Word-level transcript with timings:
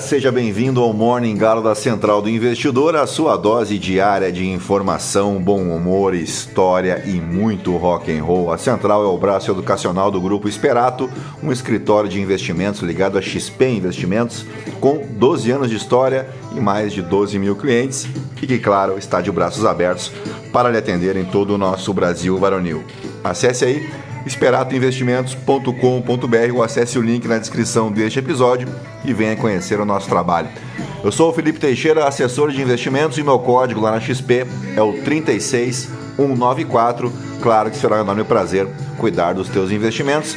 seja 0.00 0.30
bem-vindo 0.30 0.82
ao 0.82 0.92
Morning 0.92 1.36
Galo 1.36 1.62
da 1.62 1.74
Central 1.74 2.20
do 2.20 2.28
Investidor, 2.28 2.96
a 2.96 3.06
sua 3.06 3.36
dose 3.36 3.78
diária 3.78 4.30
de 4.30 4.46
informação, 4.46 5.40
bom 5.40 5.60
humor, 5.60 6.14
história 6.14 7.02
e 7.06 7.12
muito 7.12 7.76
rock 7.76 8.12
and 8.12 8.22
roll. 8.22 8.52
A 8.52 8.58
Central 8.58 9.02
é 9.04 9.06
o 9.06 9.16
braço 9.16 9.50
educacional 9.50 10.10
do 10.10 10.20
Grupo 10.20 10.48
Esperato, 10.48 11.08
um 11.42 11.50
escritório 11.50 12.10
de 12.10 12.20
investimentos 12.20 12.82
ligado 12.82 13.16
a 13.16 13.22
XP 13.22 13.68
Investimentos, 13.68 14.44
com 14.80 15.06
12 15.08 15.50
anos 15.50 15.70
de 15.70 15.76
história 15.76 16.28
e 16.54 16.60
mais 16.60 16.92
de 16.92 17.00
12 17.00 17.38
mil 17.38 17.56
clientes, 17.56 18.06
e 18.42 18.46
que, 18.46 18.58
claro, 18.58 18.98
está 18.98 19.20
de 19.20 19.32
braços 19.32 19.64
abertos 19.64 20.12
para 20.52 20.70
lhe 20.70 20.78
atender 20.78 21.16
em 21.16 21.24
todo 21.24 21.54
o 21.54 21.58
nosso 21.58 21.94
Brasil 21.94 22.36
varonil. 22.38 22.84
Acesse 23.24 23.64
aí 23.64 23.88
esperatoinvestimentos.com.br 24.26 26.54
ou 26.54 26.62
acesse 26.62 26.98
o 26.98 27.02
link 27.02 27.26
na 27.28 27.38
descrição 27.38 27.92
deste 27.92 28.18
episódio 28.18 28.68
e 29.04 29.14
venha 29.14 29.36
conhecer 29.36 29.78
o 29.80 29.84
nosso 29.84 30.08
trabalho. 30.08 30.48
Eu 31.04 31.12
sou 31.12 31.30
o 31.30 31.32
Felipe 31.32 31.60
Teixeira, 31.60 32.04
assessor 32.06 32.50
de 32.50 32.60
investimentos 32.60 33.16
e 33.16 33.22
meu 33.22 33.38
código 33.38 33.80
lá 33.80 33.92
na 33.92 34.00
XP 34.00 34.44
é 34.76 34.82
o 34.82 34.92
36194. 35.04 37.12
Claro 37.40 37.70
que 37.70 37.76
será 37.76 37.98
um 37.98 38.00
enorme 38.00 38.24
prazer 38.24 38.66
cuidar 38.98 39.34
dos 39.34 39.48
teus 39.48 39.70
investimentos. 39.70 40.36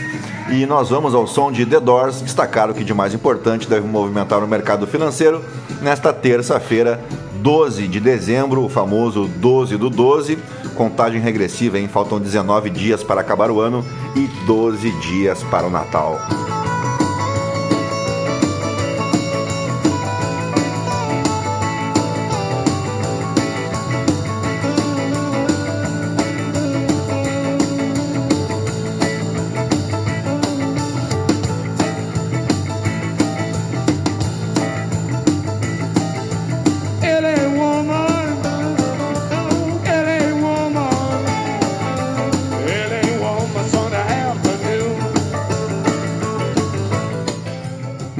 E 0.51 0.65
nós 0.65 0.89
vamos 0.89 1.15
ao 1.15 1.27
som 1.27 1.51
de 1.51 1.65
The 1.65 1.79
Doors, 1.79 2.21
destacar 2.21 2.69
o 2.69 2.73
que 2.73 2.83
de 2.83 2.93
mais 2.93 3.13
importante 3.13 3.67
deve 3.67 3.87
movimentar 3.87 4.43
o 4.43 4.47
mercado 4.47 4.85
financeiro 4.87 5.43
nesta 5.81 6.11
terça-feira, 6.11 6.99
12 7.35 7.87
de 7.87 7.99
dezembro, 7.99 8.63
o 8.63 8.69
famoso 8.69 9.27
12 9.27 9.77
do 9.77 9.89
12 9.89 10.37
contagem 10.79 11.19
regressiva, 11.19 11.77
hein? 11.77 11.89
Faltam 11.89 12.21
19 12.21 12.69
dias 12.69 13.03
para 13.03 13.19
acabar 13.19 13.51
o 13.51 13.59
ano 13.59 13.85
e 14.15 14.27
12 14.45 14.89
dias 15.01 15.43
para 15.43 15.67
o 15.67 15.69
Natal. 15.69 16.17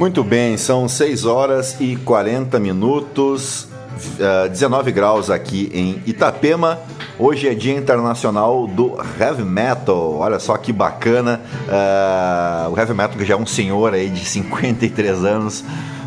Muito 0.00 0.24
bem, 0.24 0.56
são 0.56 0.88
6 0.88 1.26
horas 1.26 1.76
e 1.78 1.94
40 1.94 2.58
minutos, 2.58 3.64
uh, 4.18 4.46
eh, 4.46 4.48
19 4.48 4.92
graus 4.92 5.28
aqui 5.28 5.70
em 5.74 6.02
Itapema. 6.06 6.78
Hoje 7.18 7.46
é 7.46 7.52
Dia 7.52 7.76
Internacional 7.76 8.66
do 8.66 8.96
Heavy 9.20 9.42
Metal. 9.42 10.14
Olha 10.14 10.38
só 10.38 10.56
que 10.56 10.72
bacana. 10.72 11.38
Uh, 11.68 12.72
o 12.72 12.78
Heavy 12.78 12.94
Metal 12.94 13.18
que 13.18 13.26
já 13.26 13.34
é 13.34 13.36
um 13.36 13.44
senhor 13.44 13.92
aí 13.92 14.08
de 14.08 14.24
53 14.24 15.22
anos, 15.22 15.62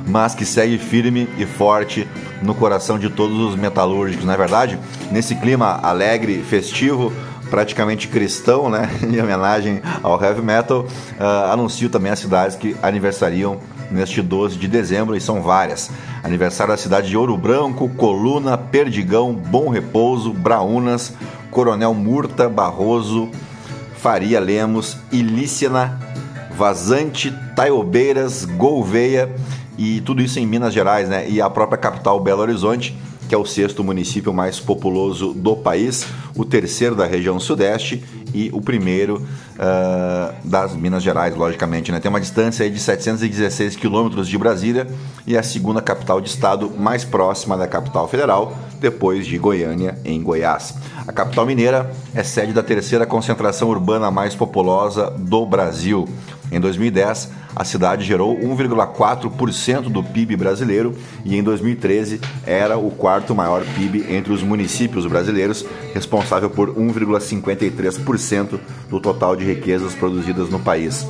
mas 0.08 0.34
que 0.34 0.44
segue 0.44 0.80
firme 0.80 1.30
e 1.38 1.46
forte 1.46 2.08
no 2.42 2.56
coração 2.56 2.98
de 2.98 3.12
todos 3.12 3.38
os 3.38 3.56
metalúrgicos, 3.56 4.26
não 4.26 4.34
é 4.34 4.38
verdade? 4.38 4.80
Nesse 5.12 5.36
clima 5.36 5.80
alegre, 5.84 6.42
festivo, 6.42 7.14
praticamente 7.48 8.08
cristão, 8.08 8.72
né? 8.72 8.90
Em 9.06 9.22
homenagem 9.22 9.84
ao 10.02 10.20
heavy 10.20 10.42
metal, 10.42 10.80
uh, 10.82 11.52
anuncio 11.52 11.88
também 11.92 12.12
as 12.12 12.18
cidades 12.18 12.56
que 12.56 12.76
aniversariam 12.82 13.60
neste 13.94 14.22
12 14.22 14.58
de 14.58 14.68
dezembro 14.68 15.16
e 15.16 15.22
são 15.22 15.42
várias. 15.42 15.90
Aniversário 16.24 16.74
da 16.74 16.78
cidade 16.78 17.10
de 17.10 17.18
Ouro 17.18 17.38
Branco, 17.38 17.88
Coluna, 17.90 18.58
Perdigão, 18.58 19.34
Bom 19.34 19.70
Repouso, 19.70 20.34
Braunas, 20.34 21.14
Coronel 21.52 21.94
Murta, 21.94 22.50
Barroso, 22.50 23.30
Faria 23.96 24.40
Lemos, 24.40 24.98
Ilícena, 25.12 26.00
Vazante, 26.58 27.34
Taiobeiras, 27.56 28.46
Gouveia 28.46 29.34
e 29.78 30.02
tudo 30.02 30.22
isso 30.22 30.40
em 30.40 30.46
Minas 30.46 30.74
Gerais, 30.74 31.08
né? 31.08 31.30
E 31.30 31.42
a 31.42 31.50
própria 31.50 31.78
capital 31.78 32.20
Belo 32.20 32.42
Horizonte 32.42 32.98
que 33.34 33.36
é 33.36 33.40
o 33.40 33.46
sexto 33.48 33.84
município 33.84 34.32
mais 34.32 34.60
populoso 34.60 35.34
do 35.34 35.56
país, 35.56 36.06
o 36.36 36.46
terceiro 36.46 36.94
da 36.94 37.08
região 37.08 37.40
sudeste 37.40 38.04
e 38.32 38.52
o 38.54 38.62
primeiro 38.62 39.26
uh, 39.56 40.36
das 40.48 40.76
Minas 40.76 41.02
Gerais, 41.02 41.36
logicamente. 41.36 41.92
Né? 41.92 42.00
Tem 42.00 42.10
uma 42.10 42.22
distância 42.22 42.70
de 42.70 42.80
716 42.80 43.76
quilômetros 43.76 44.28
de 44.28 44.38
Brasília 44.38 44.86
e 45.26 45.36
é 45.36 45.40
a 45.40 45.42
segunda 45.42 45.82
capital 45.82 46.22
de 46.22 46.30
estado 46.30 46.70
mais 46.78 47.04
próxima 47.04 47.58
da 47.58 47.66
capital 47.66 48.08
federal, 48.08 48.56
depois 48.80 49.26
de 49.26 49.36
Goiânia, 49.40 49.98
em 50.06 50.22
Goiás. 50.22 50.76
A 51.08 51.12
capital 51.12 51.44
mineira 51.44 51.92
é 52.14 52.22
sede 52.22 52.54
da 52.54 52.62
terceira 52.62 53.04
concentração 53.04 53.68
urbana 53.68 54.12
mais 54.12 54.36
populosa 54.36 55.10
do 55.10 55.44
Brasil. 55.44 56.08
Em 56.52 56.60
2010, 56.60 57.32
a 57.56 57.64
cidade 57.64 58.04
gerou 58.04 58.38
1,4% 58.38 59.90
do 59.90 60.04
PIB 60.04 60.36
brasileiro 60.36 60.96
e 61.24 61.38
em 61.38 61.44
2013 61.44 62.20
era 62.46 62.78
o 62.78 62.90
quarto 62.90 63.36
maior 63.36 63.64
PIB 63.76 64.06
entre 64.14 64.34
os 64.34 64.42
municípios 64.42 65.06
brasileiros, 65.06 65.66
responsável 65.94 66.50
por 66.50 66.74
1,53% 66.76 68.60
do 68.90 69.00
total 69.00 69.36
de 69.36 69.46
riquezas 69.46 69.94
produzidas 69.94 70.50
no 70.50 70.60
país. 70.60 71.06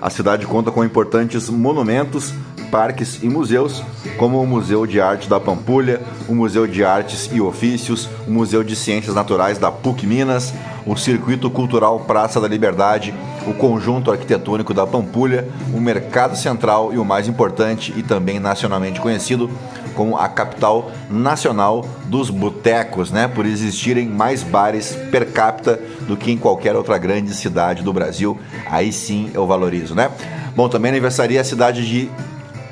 A 0.00 0.10
cidade 0.10 0.46
conta 0.46 0.70
com 0.70 0.84
importantes 0.84 1.50
monumentos, 1.50 2.32
parques 2.70 3.22
e 3.22 3.28
museus, 3.28 3.82
como 4.16 4.40
o 4.40 4.46
Museu 4.46 4.86
de 4.86 5.00
Arte 5.00 5.28
da 5.28 5.40
Pampulha, 5.40 6.00
o 6.28 6.34
Museu 6.34 6.66
de 6.66 6.84
Artes 6.84 7.28
e 7.32 7.40
Ofícios, 7.40 8.08
o 8.26 8.30
Museu 8.30 8.62
de 8.62 8.76
Ciências 8.76 9.14
Naturais 9.14 9.58
da 9.58 9.72
PUC 9.72 10.06
Minas, 10.06 10.54
o 10.86 10.96
Circuito 10.96 11.50
Cultural 11.50 12.00
Praça 12.00 12.40
da 12.40 12.46
Liberdade, 12.46 13.12
o 13.46 13.54
Conjunto 13.54 14.10
Arquitetônico 14.10 14.72
da 14.72 14.86
Pampulha, 14.86 15.48
o 15.74 15.80
Mercado 15.80 16.36
Central 16.36 16.92
e 16.92 16.98
o 16.98 17.04
mais 17.04 17.26
importante 17.26 17.92
e 17.96 18.02
também 18.02 18.38
nacionalmente 18.38 19.00
conhecido 19.00 19.50
como 19.98 20.16
a 20.16 20.28
capital 20.28 20.92
nacional 21.10 21.84
dos 22.04 22.30
botecos, 22.30 23.10
né? 23.10 23.26
Por 23.26 23.44
existirem 23.44 24.08
mais 24.08 24.44
bares 24.44 24.94
per 25.10 25.32
capita 25.32 25.80
do 26.06 26.16
que 26.16 26.30
em 26.30 26.38
qualquer 26.38 26.76
outra 26.76 26.96
grande 26.96 27.34
cidade 27.34 27.82
do 27.82 27.92
Brasil. 27.92 28.38
Aí 28.70 28.92
sim 28.92 29.28
eu 29.34 29.44
valorizo, 29.44 29.96
né? 29.96 30.08
Bom, 30.54 30.68
também 30.68 30.92
aniversaria 30.92 31.40
a 31.40 31.44
cidade 31.44 31.84
de 31.84 32.08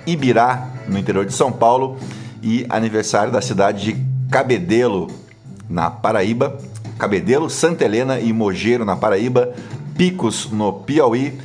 Ibirá, 0.07 0.69
no 0.87 0.97
interior 0.97 1.27
de 1.27 1.33
São 1.33 1.51
Paulo, 1.51 1.99
e 2.41 2.65
aniversário 2.69 3.33
da 3.33 3.43
cidade 3.43 3.83
de 3.87 4.07
Cabedelo, 4.31 5.09
na 5.69 5.91
Paraíba, 5.91 6.57
Cabedelo, 6.97 7.51
Santa 7.51 7.85
Helena 7.85 8.21
e 8.21 8.33
Mogeiro, 8.33 8.85
na 8.85 8.95
Paraíba, 8.95 9.53
Picos, 9.99 10.49
no 10.53 10.73
Piauí, 10.73 11.37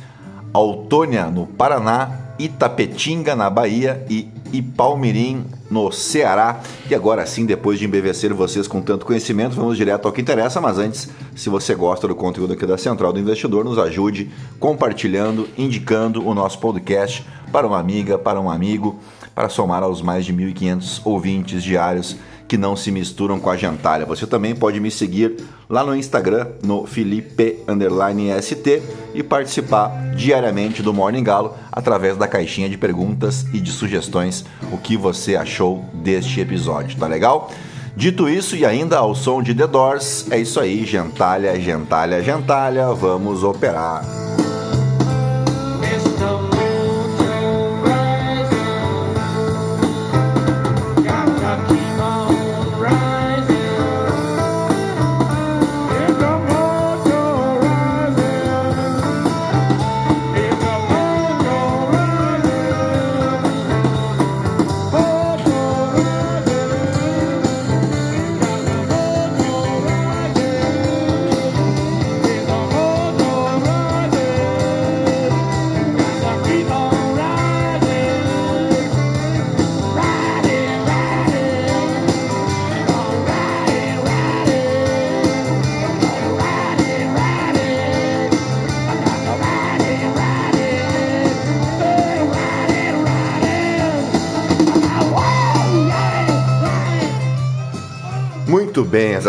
Autônia, 0.54 1.26
no 1.26 1.44
Paraná, 1.44 2.31
Itapetinga, 2.44 3.36
na 3.36 3.48
Bahia 3.48 4.04
e 4.10 4.28
Ipalmirim, 4.52 5.44
no 5.70 5.92
Ceará. 5.92 6.60
E 6.90 6.94
agora 6.94 7.24
sim, 7.24 7.46
depois 7.46 7.78
de 7.78 7.84
embevecer 7.84 8.34
vocês 8.34 8.66
com 8.66 8.82
tanto 8.82 9.06
conhecimento, 9.06 9.54
vamos 9.54 9.76
direto 9.76 10.06
ao 10.06 10.12
que 10.12 10.20
interessa. 10.20 10.60
Mas 10.60 10.78
antes, 10.78 11.08
se 11.36 11.48
você 11.48 11.74
gosta 11.74 12.08
do 12.08 12.14
conteúdo 12.14 12.52
aqui 12.52 12.66
da 12.66 12.76
Central 12.76 13.12
do 13.12 13.20
Investidor, 13.20 13.64
nos 13.64 13.78
ajude 13.78 14.30
compartilhando, 14.58 15.48
indicando 15.56 16.26
o 16.26 16.34
nosso 16.34 16.58
podcast 16.58 17.24
para 17.52 17.66
uma 17.66 17.78
amiga, 17.78 18.18
para 18.18 18.40
um 18.40 18.50
amigo, 18.50 18.98
para 19.34 19.48
somar 19.48 19.82
aos 19.82 20.02
mais 20.02 20.24
de 20.26 20.34
1.500 20.34 21.00
ouvintes 21.04 21.62
diários 21.62 22.16
que 22.52 22.58
não 22.58 22.76
se 22.76 22.90
misturam 22.90 23.40
com 23.40 23.48
a 23.48 23.56
gentalha. 23.56 24.04
Você 24.04 24.26
também 24.26 24.54
pode 24.54 24.78
me 24.78 24.90
seguir 24.90 25.36
lá 25.70 25.82
no 25.82 25.96
Instagram, 25.96 26.48
no 26.62 26.86
Felipe_ST 26.86 28.82
e 29.14 29.22
participar 29.22 30.12
diariamente 30.14 30.82
do 30.82 30.92
Morning 30.92 31.24
Galo 31.24 31.54
através 31.72 32.14
da 32.18 32.28
caixinha 32.28 32.68
de 32.68 32.76
perguntas 32.76 33.46
e 33.54 33.58
de 33.58 33.70
sugestões 33.72 34.44
o 34.70 34.76
que 34.76 34.98
você 34.98 35.34
achou 35.34 35.82
deste 35.94 36.42
episódio, 36.42 36.98
tá 36.98 37.06
legal? 37.06 37.50
Dito 37.96 38.28
isso, 38.28 38.54
e 38.54 38.66
ainda 38.66 38.98
ao 38.98 39.14
som 39.14 39.42
de 39.42 39.54
The 39.54 39.66
Doors, 39.66 40.26
é 40.30 40.38
isso 40.38 40.60
aí, 40.60 40.84
gentalha, 40.84 41.58
gentalha, 41.58 42.22
gentalha, 42.22 42.92
vamos 42.92 43.42
operar. 43.42 44.04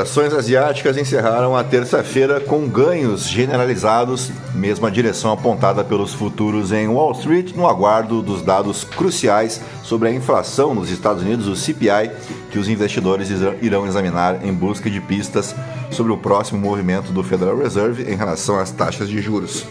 Ações 0.04 0.34
asiáticas 0.34 0.98
encerraram 0.98 1.56
a 1.56 1.64
terça-feira 1.64 2.42
com 2.42 2.68
ganhos 2.68 3.26
generalizados, 3.26 4.30
mesma 4.54 4.92
direção 4.92 5.32
apontada 5.32 5.82
pelos 5.82 6.14
futuros 6.14 6.74
em 6.74 6.90
Wall 6.90 7.14
Street, 7.14 7.54
no 7.56 7.66
aguardo 7.66 8.22
dos 8.22 8.42
dados 8.42 8.84
cruciais 8.84 9.62
sobre 9.82 10.10
a 10.10 10.12
inflação 10.12 10.76
nos 10.76 10.92
Estados 10.92 11.24
Unidos, 11.24 11.48
o 11.48 11.56
CPI, 11.56 12.12
que 12.52 12.60
os 12.60 12.68
investidores 12.68 13.30
irão 13.62 13.88
examinar 13.88 14.46
em 14.46 14.54
busca 14.54 14.90
de 14.90 15.00
pistas 15.00 15.56
sobre 15.90 16.12
o 16.12 16.18
próximo 16.18 16.60
movimento 16.60 17.14
do 17.14 17.24
Federal 17.24 17.58
Reserve 17.58 18.04
em 18.12 18.16
relação 18.18 18.60
às 18.60 18.72
taxas 18.72 19.08
de 19.08 19.22
juros. 19.22 19.66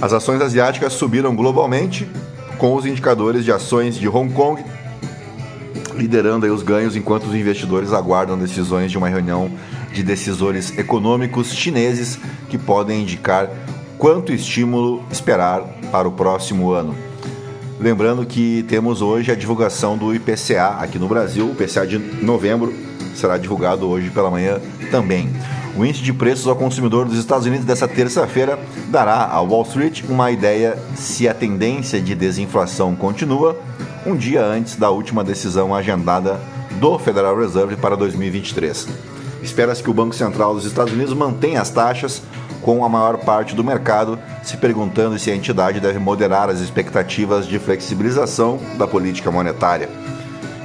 As 0.00 0.12
ações 0.12 0.40
asiáticas 0.40 0.92
subiram 0.92 1.34
globalmente, 1.34 2.08
com 2.56 2.76
os 2.76 2.86
indicadores 2.86 3.44
de 3.44 3.50
ações 3.50 3.96
de 3.96 4.08
Hong 4.08 4.32
Kong 4.32 4.62
liderando 5.96 6.52
os 6.52 6.62
ganhos 6.62 6.96
enquanto 6.96 7.24
os 7.24 7.34
investidores 7.34 7.92
aguardam 7.92 8.38
decisões 8.38 8.90
de 8.90 8.98
uma 8.98 9.08
reunião 9.08 9.50
de 9.92 10.02
decisores 10.02 10.76
econômicos 10.78 11.54
chineses 11.54 12.18
que 12.48 12.58
podem 12.58 13.02
indicar 13.02 13.50
quanto 13.98 14.32
estímulo 14.32 15.02
esperar 15.10 15.62
para 15.90 16.08
o 16.08 16.12
próximo 16.12 16.72
ano. 16.72 16.94
Lembrando 17.78 18.24
que 18.24 18.64
temos 18.68 19.02
hoje 19.02 19.32
a 19.32 19.34
divulgação 19.34 19.96
do 19.98 20.14
IPCA 20.14 20.76
aqui 20.78 20.98
no 20.98 21.08
Brasil, 21.08 21.46
o 21.46 21.52
IPCA 21.52 21.86
de 21.86 21.98
novembro 21.98 22.72
será 23.14 23.36
divulgado 23.36 23.88
hoje 23.88 24.10
pela 24.10 24.30
manhã 24.30 24.60
também. 24.90 25.30
O 25.76 25.84
índice 25.84 26.02
de 26.02 26.12
preços 26.12 26.46
ao 26.46 26.54
consumidor 26.54 27.06
dos 27.06 27.18
Estados 27.18 27.46
Unidos 27.46 27.64
dessa 27.64 27.88
terça-feira 27.88 28.58
dará 28.88 29.24
a 29.24 29.40
Wall 29.40 29.62
Street 29.62 30.02
uma 30.08 30.30
ideia 30.30 30.78
se 30.94 31.26
a 31.26 31.32
tendência 31.32 32.00
de 32.00 32.14
desinflação 32.14 32.94
continua, 32.94 33.58
um 34.04 34.16
dia 34.16 34.44
antes 34.44 34.76
da 34.76 34.90
última 34.90 35.22
decisão 35.22 35.74
agendada 35.74 36.40
do 36.80 36.98
Federal 36.98 37.36
Reserve 37.38 37.76
para 37.76 37.96
2023. 37.96 38.88
Espera-se 39.42 39.82
que 39.82 39.90
o 39.90 39.94
Banco 39.94 40.14
Central 40.14 40.54
dos 40.54 40.64
Estados 40.64 40.92
Unidos 40.92 41.14
mantenha 41.14 41.60
as 41.60 41.70
taxas, 41.70 42.22
com 42.60 42.84
a 42.84 42.88
maior 42.88 43.18
parte 43.18 43.54
do 43.54 43.64
mercado 43.64 44.18
se 44.42 44.56
perguntando 44.56 45.18
se 45.18 45.30
a 45.30 45.36
entidade 45.36 45.80
deve 45.80 45.98
moderar 45.98 46.48
as 46.48 46.60
expectativas 46.60 47.46
de 47.46 47.58
flexibilização 47.58 48.58
da 48.76 48.86
política 48.86 49.30
monetária. 49.30 49.88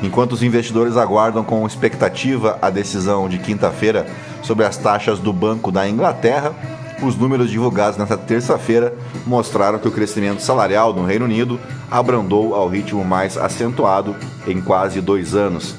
Enquanto 0.02 0.34
os 0.34 0.44
investidores 0.44 0.96
aguardam 0.96 1.44
com 1.44 1.66
expectativa 1.66 2.58
a 2.62 2.70
decisão 2.70 3.28
de 3.28 3.40
quinta-feira 3.40 4.06
sobre 4.44 4.64
as 4.64 4.78
taxas 4.78 5.18
do 5.20 5.34
Banco 5.34 5.72
da 5.72 5.90
Inglaterra, 5.90 6.54
os 7.02 7.16
números 7.16 7.50
divulgados 7.50 7.98
nesta 7.98 8.18
terça-feira 8.18 8.94
mostraram 9.26 9.80
que 9.80 9.88
o 9.88 9.92
crescimento 9.92 10.42
salarial 10.42 10.94
no 10.94 11.06
Reino 11.06 11.26
Unido 11.26 11.60
abrandou 11.90 12.56
ao 12.56 12.68
ritmo 12.68 13.04
mais 13.04 13.38
acentuado 13.38 14.16
em 14.48 14.62
quase 14.62 15.00
dois 15.02 15.36
anos, 15.36 15.76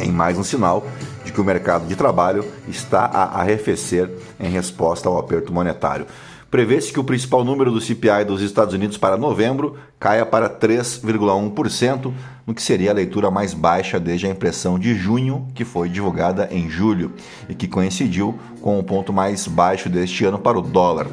em 0.00 0.10
mais 0.10 0.38
um 0.38 0.44
sinal 0.44 0.86
de 1.24 1.32
que 1.32 1.40
o 1.40 1.44
mercado 1.44 1.86
de 1.86 1.96
trabalho 1.96 2.44
está 2.68 3.04
a 3.04 3.40
arrefecer 3.40 4.10
em 4.38 4.48
resposta 4.48 5.08
ao 5.08 5.18
aperto 5.18 5.52
monetário. 5.52 6.06
Prevê-se 6.52 6.92
que 6.92 7.00
o 7.00 7.04
principal 7.04 7.42
número 7.42 7.72
do 7.72 7.80
CPI 7.80 8.26
dos 8.26 8.42
Estados 8.42 8.74
Unidos 8.74 8.98
para 8.98 9.16
novembro 9.16 9.74
caia 9.98 10.26
para 10.26 10.50
3,1%, 10.50 12.12
no 12.46 12.52
que 12.52 12.60
seria 12.60 12.90
a 12.90 12.94
leitura 12.94 13.30
mais 13.30 13.54
baixa 13.54 13.98
desde 13.98 14.26
a 14.26 14.30
impressão 14.30 14.78
de 14.78 14.94
junho, 14.94 15.48
que 15.54 15.64
foi 15.64 15.88
divulgada 15.88 16.50
em 16.52 16.68
julho 16.68 17.12
e 17.48 17.54
que 17.54 17.66
coincidiu 17.66 18.38
com 18.60 18.78
o 18.78 18.84
ponto 18.84 19.14
mais 19.14 19.48
baixo 19.48 19.88
deste 19.88 20.26
ano 20.26 20.38
para 20.38 20.58
o 20.58 20.60
dólar. 20.60 21.06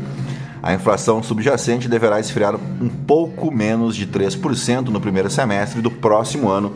A 0.61 0.73
inflação 0.73 1.23
subjacente 1.23 1.87
deverá 1.87 2.19
esfriar 2.19 2.55
um 2.55 2.89
pouco 2.89 3.49
menos 3.49 3.95
de 3.95 4.05
3% 4.05 4.89
no 4.89 4.99
primeiro 4.99 5.29
semestre 5.29 5.81
do 5.81 5.89
próximo 5.89 6.49
ano, 6.49 6.75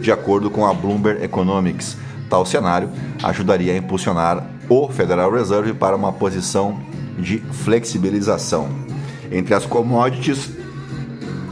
de 0.00 0.12
acordo 0.12 0.48
com 0.50 0.64
a 0.64 0.72
Bloomberg 0.72 1.20
Economics. 1.20 1.96
Tal 2.30 2.46
cenário 2.46 2.90
ajudaria 3.24 3.72
a 3.72 3.76
impulsionar 3.76 4.46
o 4.68 4.88
Federal 4.88 5.32
Reserve 5.32 5.74
para 5.74 5.96
uma 5.96 6.12
posição 6.12 6.93
de 7.18 7.38
flexibilização. 7.38 8.68
Entre 9.30 9.54
as 9.54 9.66
commodities, 9.66 10.50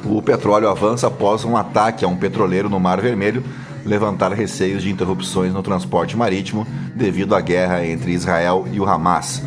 o 0.05 0.21
petróleo 0.21 0.69
avança 0.69 1.07
após 1.07 1.45
um 1.45 1.57
ataque 1.57 2.05
a 2.05 2.09
um 2.09 2.17
petroleiro 2.17 2.69
no 2.69 2.81
Mar 2.81 3.01
Vermelho 3.01 3.43
levantar 3.85 4.33
receios 4.33 4.83
de 4.83 4.91
interrupções 4.91 5.53
no 5.53 5.63
transporte 5.63 6.17
marítimo 6.17 6.67
devido 6.95 7.35
à 7.35 7.41
guerra 7.41 7.85
entre 7.85 8.13
Israel 8.13 8.67
e 8.73 8.81
o 8.81 8.89
Hamas. 8.89 9.43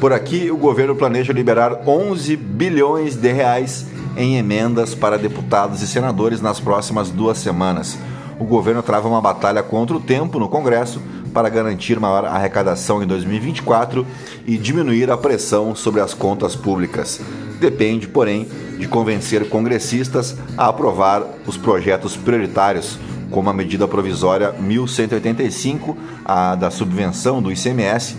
Por 0.00 0.12
aqui, 0.12 0.50
o 0.50 0.56
governo 0.56 0.94
planeja 0.94 1.32
liberar 1.32 1.86
11 1.86 2.36
bilhões 2.36 3.16
de 3.16 3.32
reais 3.32 3.86
em 4.16 4.36
emendas 4.36 4.94
para 4.94 5.18
deputados 5.18 5.82
e 5.82 5.86
senadores 5.86 6.40
nas 6.40 6.60
próximas 6.60 7.10
duas 7.10 7.38
semanas. 7.38 7.98
O 8.38 8.44
governo 8.44 8.82
trava 8.82 9.08
uma 9.08 9.20
batalha 9.20 9.62
contra 9.62 9.96
o 9.96 10.00
tempo 10.00 10.38
no 10.38 10.48
Congresso 10.48 11.00
para 11.34 11.48
garantir 11.48 11.98
maior 11.98 12.24
arrecadação 12.24 13.02
em 13.02 13.06
2024 13.06 14.06
e 14.46 14.56
diminuir 14.56 15.10
a 15.10 15.16
pressão 15.16 15.74
sobre 15.74 16.00
as 16.00 16.14
contas 16.14 16.54
públicas. 16.54 17.20
Depende, 17.58 18.06
porém, 18.06 18.48
de 18.78 18.86
convencer 18.86 19.48
congressistas 19.48 20.36
a 20.56 20.68
aprovar 20.68 21.24
os 21.44 21.56
projetos 21.56 22.16
prioritários, 22.16 22.98
como 23.30 23.50
a 23.50 23.52
medida 23.52 23.88
provisória 23.88 24.52
1185, 24.52 25.96
a 26.24 26.54
da 26.54 26.70
subvenção 26.70 27.42
do 27.42 27.50
ICMS, 27.50 28.16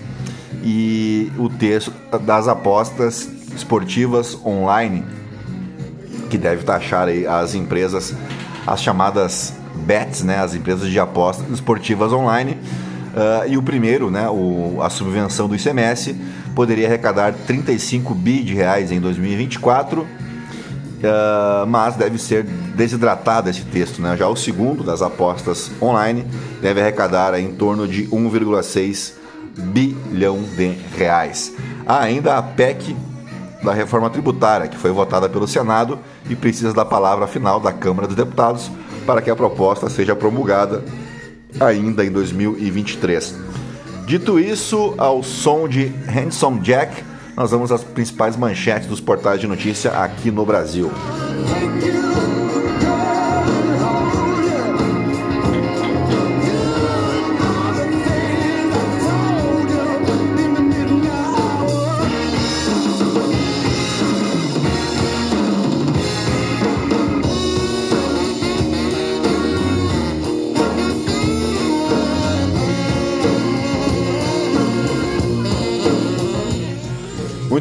e 0.62 1.32
o 1.38 1.48
texto 1.48 1.94
das 2.22 2.48
apostas 2.48 3.30
esportivas 3.56 4.38
online, 4.46 5.06
que 6.30 6.38
deve 6.38 6.64
taxar 6.64 7.08
as 7.30 7.56
empresas, 7.56 8.14
as 8.66 8.82
chamadas 8.82 9.54
bets, 9.76 10.24
né, 10.24 10.40
as 10.40 10.56
empresas 10.56 10.90
de 10.90 11.00
apostas 11.00 11.48
esportivas 11.50 12.12
online, 12.12 12.58
Uh, 13.16 13.48
e 13.48 13.58
o 13.58 13.64
primeiro, 13.64 14.12
né, 14.12 14.30
o, 14.30 14.80
a 14.82 14.90
subvenção 14.90 15.48
do 15.48 15.56
ICMS, 15.56 16.14
poderia 16.54 16.86
arrecadar 16.86 17.34
35 17.34 18.14
bi 18.14 18.44
de 18.44 18.54
reais 18.54 18.92
em 18.92 19.00
2024, 19.00 20.02
uh, 20.02 20.08
ah, 21.06 21.66
mas 21.66 21.96
deve 21.96 22.18
ser 22.18 22.44
desidratado 22.44 23.50
esse 23.50 23.62
texto. 23.62 24.02
Né? 24.02 24.18
Já 24.18 24.28
o 24.28 24.36
segundo, 24.36 24.84
das 24.84 25.02
apostas 25.02 25.72
online, 25.82 26.26
deve 26.62 26.82
arrecadar 26.82 27.40
em 27.40 27.54
torno 27.54 27.88
de 27.88 28.06
1,6 28.08 29.14
bilhão 29.58 30.42
de 30.42 30.76
reais. 30.98 31.54
Há 31.86 32.02
ainda 32.02 32.38
a 32.38 32.44
PEC 32.44 32.98
da 33.64 33.74
reforma 33.74 34.10
tributária, 34.10 34.68
que 34.68 34.78
foi 34.78 34.92
votada 34.92 35.30
pelo 35.30 35.48
Senado 35.48 36.00
e 36.30 36.36
precisa 36.36 36.74
da 36.74 36.84
palavra 36.84 37.28
final 37.28 37.62
da 37.62 37.72
Câmara 37.72 38.08
dos 38.08 38.16
Deputados 38.16 38.70
para 39.06 39.22
que 39.22 39.30
a 39.30 39.36
proposta 39.36 39.90
seja 39.90 40.16
promulgada 40.16 40.84
ainda 41.60 42.06
em 42.06 42.12
2023. 42.12 43.36
Dito 44.06 44.40
isso, 44.40 44.94
ao 44.98 45.24
som 45.24 45.68
de 45.68 45.92
Handsome 46.08 46.60
Jack, 46.62 47.04
nós 47.36 47.52
vamos 47.52 47.72
às 47.72 47.84
principais 47.84 48.38
manchetes 48.38 48.88
dos 48.88 49.02
portais 49.02 49.42
de 49.42 49.48
notícia 49.48 49.92
aqui 49.92 50.32
no 50.32 50.46
Brasil. 50.46 50.92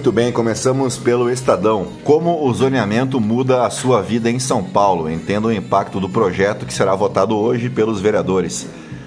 Muito 0.04 0.16
bem, 0.16 0.30
começamos 0.30 0.98
pelo 0.98 1.30
Estadão. 1.30 1.86
Como 2.04 2.46
o 2.46 2.52
zoneamento 2.52 3.18
muda 3.18 3.64
a 3.64 3.70
sua 3.70 4.02
vida 4.02 4.30
em 4.30 4.38
São 4.38 4.62
Paulo? 4.62 5.10
Entenda 5.10 5.48
o 5.48 5.52
impacto 5.52 5.98
do 5.98 6.10
projeto 6.10 6.66
que 6.66 6.74
será 6.74 6.94
votado 6.94 7.34
hoje 7.34 7.70
pelos 7.70 8.02
vereadores. 8.02 8.66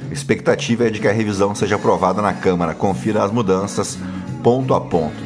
A 0.09 0.11
expectativa 0.11 0.87
é 0.87 0.89
de 0.89 0.99
que 0.99 1.07
a 1.07 1.11
revisão 1.11 1.53
seja 1.53 1.75
aprovada 1.75 2.19
na 2.19 2.33
Câmara. 2.33 2.73
Confira 2.73 3.23
as 3.23 3.31
mudanças 3.31 3.95
ponto 4.41 4.73
a 4.73 4.81
ponto. 4.81 5.23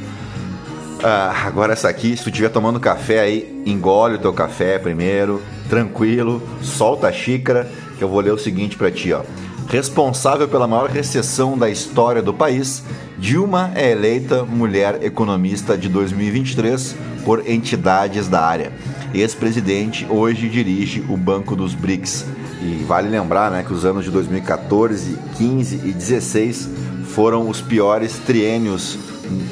Ah, 1.02 1.44
agora 1.46 1.72
essa 1.72 1.88
aqui, 1.88 2.18
se 2.18 2.24
tu 2.24 2.30
estiver 2.30 2.50
tomando 2.50 2.78
café 2.78 3.22
aí, 3.22 3.64
engole 3.66 4.16
o 4.16 4.20
teu 4.20 4.34
café 4.34 4.78
primeiro, 4.78 5.42
tranquilo, 5.70 6.44
solta 6.62 7.08
a 7.08 7.14
xícara, 7.14 7.72
que 7.98 8.04
eu 8.04 8.10
vou 8.10 8.20
ler 8.20 8.34
o 8.34 8.38
seguinte 8.38 8.76
para 8.76 8.92
ti, 8.92 9.14
ó. 9.14 9.22
Responsável 9.68 10.48
pela 10.48 10.68
maior 10.68 10.90
recessão 10.90 11.58
da 11.58 11.70
história 11.70 12.22
do 12.22 12.34
país, 12.34 12.84
Dilma 13.18 13.72
é 13.76 13.92
eleita 13.92 14.44
mulher 14.44 15.04
economista 15.04 15.78
de 15.78 15.88
2023 15.88 16.96
por 17.24 17.48
entidades 17.48 18.28
da 18.28 18.42
área. 18.42 18.74
Ex-presidente 19.14 20.08
hoje 20.10 20.50
dirige 20.50 21.06
o 21.08 21.16
Banco 21.16 21.56
dos 21.56 21.74
BRICS. 21.74 22.26
E 22.62 22.84
vale 22.84 23.10
lembrar 23.10 23.52
né, 23.52 23.64
que 23.64 23.74
os 23.74 23.86
anos 23.86 24.06
de 24.06 24.12
2014, 24.12 25.18
15 25.38 25.76
e 25.84 25.92
16 25.92 26.70
foram 27.06 27.50
os 27.50 27.62
piores 27.62 28.20
triênios 28.20 28.98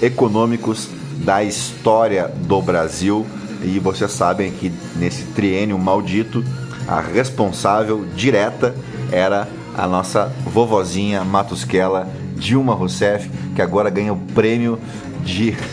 econômicos 0.02 0.88
da 1.24 1.44
história 1.44 2.28
do 2.28 2.62
Brasil. 2.62 3.26
E 3.64 3.80
vocês 3.80 4.12
sabem 4.12 4.52
que 4.52 4.72
nesse 4.96 5.24
triênio 5.24 5.78
maldito, 5.78 6.44
a 6.88 7.00
responsável 7.00 8.06
direta 8.16 8.74
era 9.12 9.48
a 9.78 9.88
nossa 9.88 10.32
vovozinha 10.46 11.24
Matusquela, 11.24 12.08
Dilma 12.36 12.74
Rousseff, 12.74 13.30
que 13.56 13.62
agora 13.62 13.90
ganha 13.90 14.14
o 14.14 14.18
prêmio 14.18 14.80
de 15.24 15.56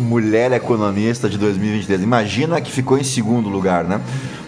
Mulher 0.00 0.52
Economista 0.52 1.28
de 1.28 1.38
2023. 1.38 2.02
Imagina 2.02 2.60
que 2.60 2.70
ficou 2.70 2.98
em 2.98 3.04
segundo 3.04 3.48
lugar, 3.48 3.84
né? 3.84 4.00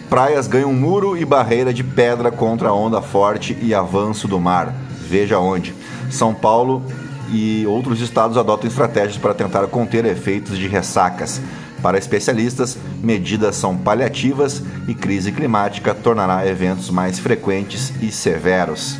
Praias 0.09 0.47
ganham 0.47 0.71
muro 0.71 1.17
e 1.17 1.25
barreira 1.25 1.73
de 1.73 1.83
pedra 1.83 2.31
contra 2.31 2.69
a 2.69 2.73
onda 2.73 3.01
forte 3.01 3.57
e 3.61 3.73
avanço 3.73 4.27
do 4.27 4.39
mar. 4.39 4.73
Veja 5.01 5.39
onde. 5.39 5.73
São 6.09 6.33
Paulo 6.33 6.83
e 7.29 7.65
outros 7.67 7.99
estados 7.99 8.37
adotam 8.37 8.69
estratégias 8.69 9.17
para 9.17 9.33
tentar 9.33 9.67
conter 9.67 10.05
efeitos 10.05 10.57
de 10.57 10.67
ressacas. 10.67 11.41
Para 11.81 11.97
especialistas, 11.97 12.77
medidas 13.01 13.55
são 13.55 13.77
paliativas 13.77 14.61
e 14.87 14.95
crise 14.95 15.31
climática 15.31 15.93
tornará 15.93 16.45
eventos 16.47 16.89
mais 16.89 17.19
frequentes 17.19 17.93
e 18.01 18.11
severos. 18.11 18.97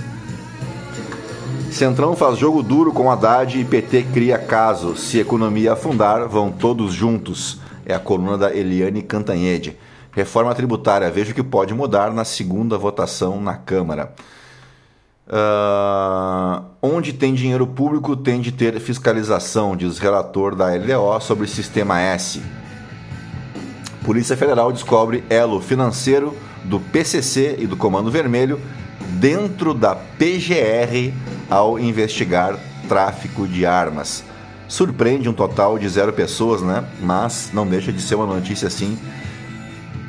Centrão 1.72 2.16
faz 2.16 2.38
jogo 2.38 2.64
duro 2.64 2.92
com 2.92 3.12
Haddad 3.12 3.60
e 3.60 3.66
PT 3.66 4.08
cria 4.14 4.38
caso. 4.38 4.96
Se 4.96 5.20
economia 5.20 5.74
afundar, 5.74 6.28
vão 6.28 6.52
todos 6.52 6.94
juntos. 6.94 7.60
É 7.86 7.94
a 7.94 8.00
coluna 8.00 8.38
da 8.38 8.56
Eliane 8.56 9.02
Cantanhede. 9.02 9.78
Reforma 10.12 10.56
tributária, 10.56 11.12
veja 11.12 11.32
o 11.32 11.36
que 11.36 11.44
pode 11.44 11.74
mudar 11.74 12.12
na 12.12 12.26
segunda 12.26 12.78
votação 12.78 13.40
na 13.40 13.56
Câmara. 13.56 14.14
Uh, 15.28 16.64
onde 16.82 17.12
tem 17.12 17.34
dinheiro 17.34 17.68
público 17.68 18.16
tem 18.16 18.40
de 18.40 18.52
ter 18.52 18.80
fiscalização, 18.80 19.76
diz 19.76 20.00
relator 20.00 20.56
da 20.56 20.74
LDO 20.74 21.20
sobre 21.20 21.46
o 21.46 21.48
Sistema 21.48 22.00
S. 22.00 22.42
Polícia 24.08 24.38
Federal 24.38 24.72
descobre 24.72 25.22
elo 25.30 25.60
financeiro 25.60 26.34
do 26.64 26.80
PCC 26.80 27.58
e 27.60 27.68
do 27.68 27.76
Comando 27.76 28.10
Vermelho 28.10 28.58
dentro 29.20 29.74
da 29.74 29.96
PGR 29.96 31.14
ao 31.50 31.78
investigar 31.78 32.58
tráfico 32.88 33.46
de 33.46 33.66
armas. 33.66 34.24
Surpreende 34.66 35.28
um 35.28 35.34
total 35.34 35.78
de 35.78 35.90
zero 35.90 36.14
pessoas, 36.14 36.62
né? 36.62 36.86
Mas 37.02 37.50
não 37.52 37.68
deixa 37.68 37.92
de 37.92 38.02
ser 38.02 38.16
uma 38.16 38.26
notícia 38.26 38.70
assim 38.70 38.98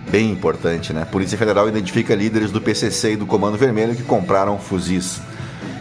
bem 0.08 0.30
importante, 0.30 0.92
né? 0.92 1.04
Polícia 1.04 1.36
Federal 1.36 1.68
identifica 1.68 2.14
líderes 2.14 2.52
do 2.52 2.60
PCC 2.60 3.14
e 3.14 3.16
do 3.16 3.26
Comando 3.26 3.58
Vermelho 3.58 3.96
que 3.96 4.04
compraram 4.04 4.60
fuzis. 4.60 5.20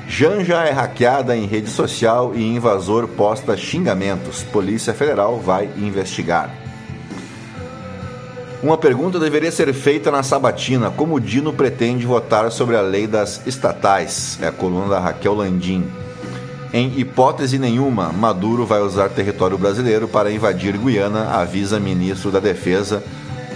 Janja 0.07 0.63
é 0.63 0.71
hackeada 0.71 1.37
em 1.37 1.45
rede 1.45 1.69
social 1.69 2.33
e 2.33 2.41
invasor 2.41 3.07
posta 3.09 3.55
xingamentos. 3.55 4.41
Polícia 4.41 4.91
Federal 4.91 5.39
vai 5.39 5.69
investigar. 5.77 6.66
Uma 8.61 8.77
pergunta 8.77 9.19
deveria 9.19 9.51
ser 9.51 9.73
feita 9.73 10.11
na 10.11 10.23
sabatina: 10.23 10.89
como 10.89 11.15
o 11.15 11.19
Dino 11.19 11.53
pretende 11.53 12.05
votar 12.05 12.51
sobre 12.51 12.75
a 12.75 12.81
lei 12.81 13.07
das 13.07 13.41
estatais? 13.45 14.37
É 14.41 14.47
a 14.47 14.51
coluna 14.51 14.87
da 14.89 14.99
Raquel 14.99 15.35
Landim. 15.35 15.85
Em 16.73 16.99
hipótese 16.99 17.57
nenhuma, 17.57 18.11
Maduro 18.11 18.65
vai 18.65 18.81
usar 18.81 19.09
território 19.09 19.57
brasileiro 19.57 20.07
para 20.07 20.31
invadir 20.31 20.77
Guiana, 20.77 21.29
avisa 21.31 21.79
ministro 21.79 22.29
da 22.29 22.39
Defesa 22.39 23.01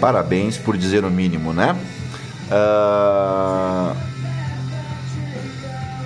Parabéns 0.01 0.57
por 0.57 0.75
dizer 0.75 1.05
o 1.05 1.11
mínimo, 1.11 1.53
né? 1.53 1.77
Uh... 2.49 3.95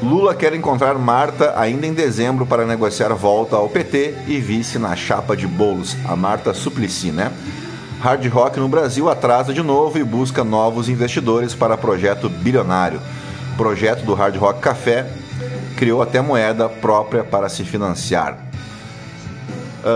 Lula 0.06 0.36
quer 0.36 0.54
encontrar 0.54 0.96
Marta 0.96 1.54
ainda 1.58 1.88
em 1.88 1.94
dezembro 1.94 2.46
para 2.46 2.66
negociar 2.66 3.14
volta 3.14 3.56
ao 3.56 3.70
PT 3.70 4.14
e 4.28 4.42
vice 4.42 4.78
na 4.78 4.94
chapa 4.98 5.36
de 5.38 5.48
bolos, 5.48 5.96
a 6.06 6.14
Marta 6.14 6.54
Suplicy, 6.54 7.12
né? 7.12 7.32
Hard 8.06 8.28
Rock 8.28 8.60
no 8.60 8.70
Brasil 8.70 9.10
atrasa 9.10 9.52
de 9.52 9.64
novo 9.64 9.98
e 9.98 10.04
busca 10.04 10.44
novos 10.44 10.88
investidores 10.88 11.56
para 11.56 11.76
projeto 11.76 12.30
bilionário. 12.30 13.02
O 13.52 13.58
projeto 13.58 14.06
do 14.06 14.14
Hard 14.14 14.36
Rock 14.36 14.60
Café 14.60 15.12
criou 15.76 16.04
até 16.04 16.22
moeda 16.22 16.70
própria 16.70 17.24
para 17.24 17.50
se 17.50 17.64
financiar. 17.64 18.38
Uh... 19.84 19.96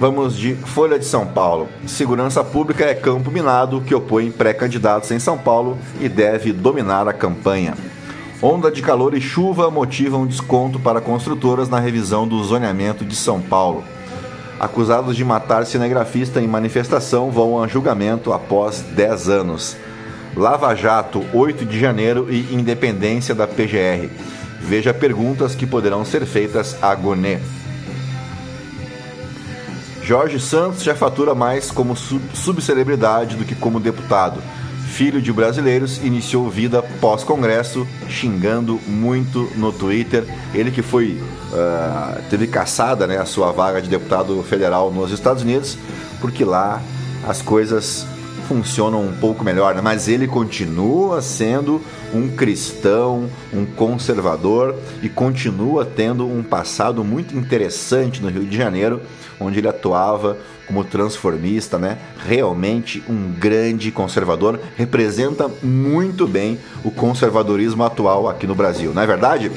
Vamos 0.00 0.38
de 0.38 0.54
Folha 0.54 0.98
de 0.98 1.04
São 1.04 1.26
Paulo. 1.26 1.68
Segurança 1.86 2.42
pública 2.42 2.86
é 2.86 2.94
campo 2.94 3.30
minado 3.30 3.82
que 3.82 3.94
opõe 3.94 4.30
pré-candidatos 4.30 5.10
em 5.10 5.18
São 5.18 5.36
Paulo 5.36 5.76
e 6.00 6.08
deve 6.08 6.50
dominar 6.50 7.06
a 7.08 7.12
campanha. 7.12 7.74
Onda 8.40 8.70
de 8.70 8.80
calor 8.80 9.12
e 9.12 9.20
chuva 9.20 9.70
motivam 9.70 10.26
desconto 10.26 10.80
para 10.80 11.02
construtoras 11.02 11.68
na 11.68 11.78
revisão 11.78 12.26
do 12.26 12.42
zoneamento 12.42 13.04
de 13.04 13.14
São 13.14 13.38
Paulo. 13.38 13.84
Acusados 14.58 15.14
de 15.14 15.24
matar 15.24 15.66
cinegrafista 15.66 16.40
em 16.40 16.48
manifestação 16.48 17.30
vão 17.30 17.62
a 17.62 17.68
julgamento 17.68 18.32
após 18.32 18.80
10 18.80 19.28
anos. 19.28 19.76
Lava 20.34 20.74
Jato, 20.74 21.24
8 21.32 21.64
de 21.64 21.78
janeiro 21.78 22.26
e 22.30 22.54
independência 22.54 23.34
da 23.34 23.46
PGR. 23.46 24.08
Veja 24.60 24.94
perguntas 24.94 25.54
que 25.54 25.66
poderão 25.66 26.04
ser 26.04 26.24
feitas 26.24 26.76
a 26.82 26.94
Gonet. 26.94 27.42
Jorge 30.02 30.38
Santos 30.38 30.82
já 30.82 30.94
fatura 30.94 31.34
mais 31.34 31.70
como 31.70 31.96
subcelebridade 31.96 33.36
do 33.36 33.44
que 33.44 33.54
como 33.54 33.80
deputado. 33.80 34.40
Filho 34.96 35.20
de 35.20 35.30
brasileiros, 35.30 35.98
iniciou 35.98 36.48
vida 36.48 36.82
pós-congresso, 36.82 37.86
xingando 38.08 38.80
muito 38.86 39.46
no 39.54 39.70
Twitter. 39.70 40.24
Ele 40.54 40.70
que 40.70 40.80
foi 40.80 41.20
uh, 41.52 42.22
teve 42.30 42.46
caçada 42.46 43.06
né, 43.06 43.18
a 43.18 43.26
sua 43.26 43.52
vaga 43.52 43.82
de 43.82 43.90
deputado 43.90 44.42
federal 44.42 44.90
nos 44.90 45.12
Estados 45.12 45.42
Unidos, 45.42 45.76
porque 46.18 46.46
lá 46.46 46.80
as 47.28 47.42
coisas 47.42 48.06
funcionam 48.48 49.02
um 49.02 49.12
pouco 49.12 49.44
melhor, 49.44 49.74
né? 49.74 49.80
mas 49.80 50.08
ele 50.08 50.26
continua 50.26 51.20
sendo 51.20 51.80
um 52.14 52.28
cristão, 52.28 53.28
um 53.52 53.66
conservador 53.66 54.74
e 55.02 55.08
continua 55.08 55.84
tendo 55.84 56.26
um 56.26 56.42
passado 56.42 57.04
muito 57.04 57.36
interessante 57.36 58.22
no 58.22 58.28
Rio 58.28 58.44
de 58.44 58.56
Janeiro 58.56 59.00
onde 59.38 59.58
ele 59.58 59.68
atuava 59.68 60.36
como 60.66 60.82
transformista, 60.82 61.78
né? 61.78 61.98
Realmente 62.26 63.02
um 63.08 63.32
grande 63.38 63.92
conservador, 63.92 64.58
representa 64.76 65.48
muito 65.62 66.26
bem 66.26 66.58
o 66.82 66.90
conservadorismo 66.90 67.84
atual 67.84 68.28
aqui 68.28 68.46
no 68.46 68.54
Brasil, 68.54 68.92
não 68.92 69.02
é 69.02 69.06
verdade? 69.06 69.50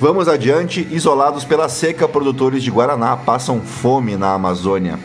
Vamos 0.00 0.28
adiante, 0.28 0.86
isolados 0.90 1.44
pela 1.44 1.68
seca, 1.68 2.08
produtores 2.08 2.62
de 2.62 2.70
guaraná 2.70 3.16
passam 3.16 3.60
fome 3.60 4.16
na 4.16 4.32
Amazônia. 4.32 4.98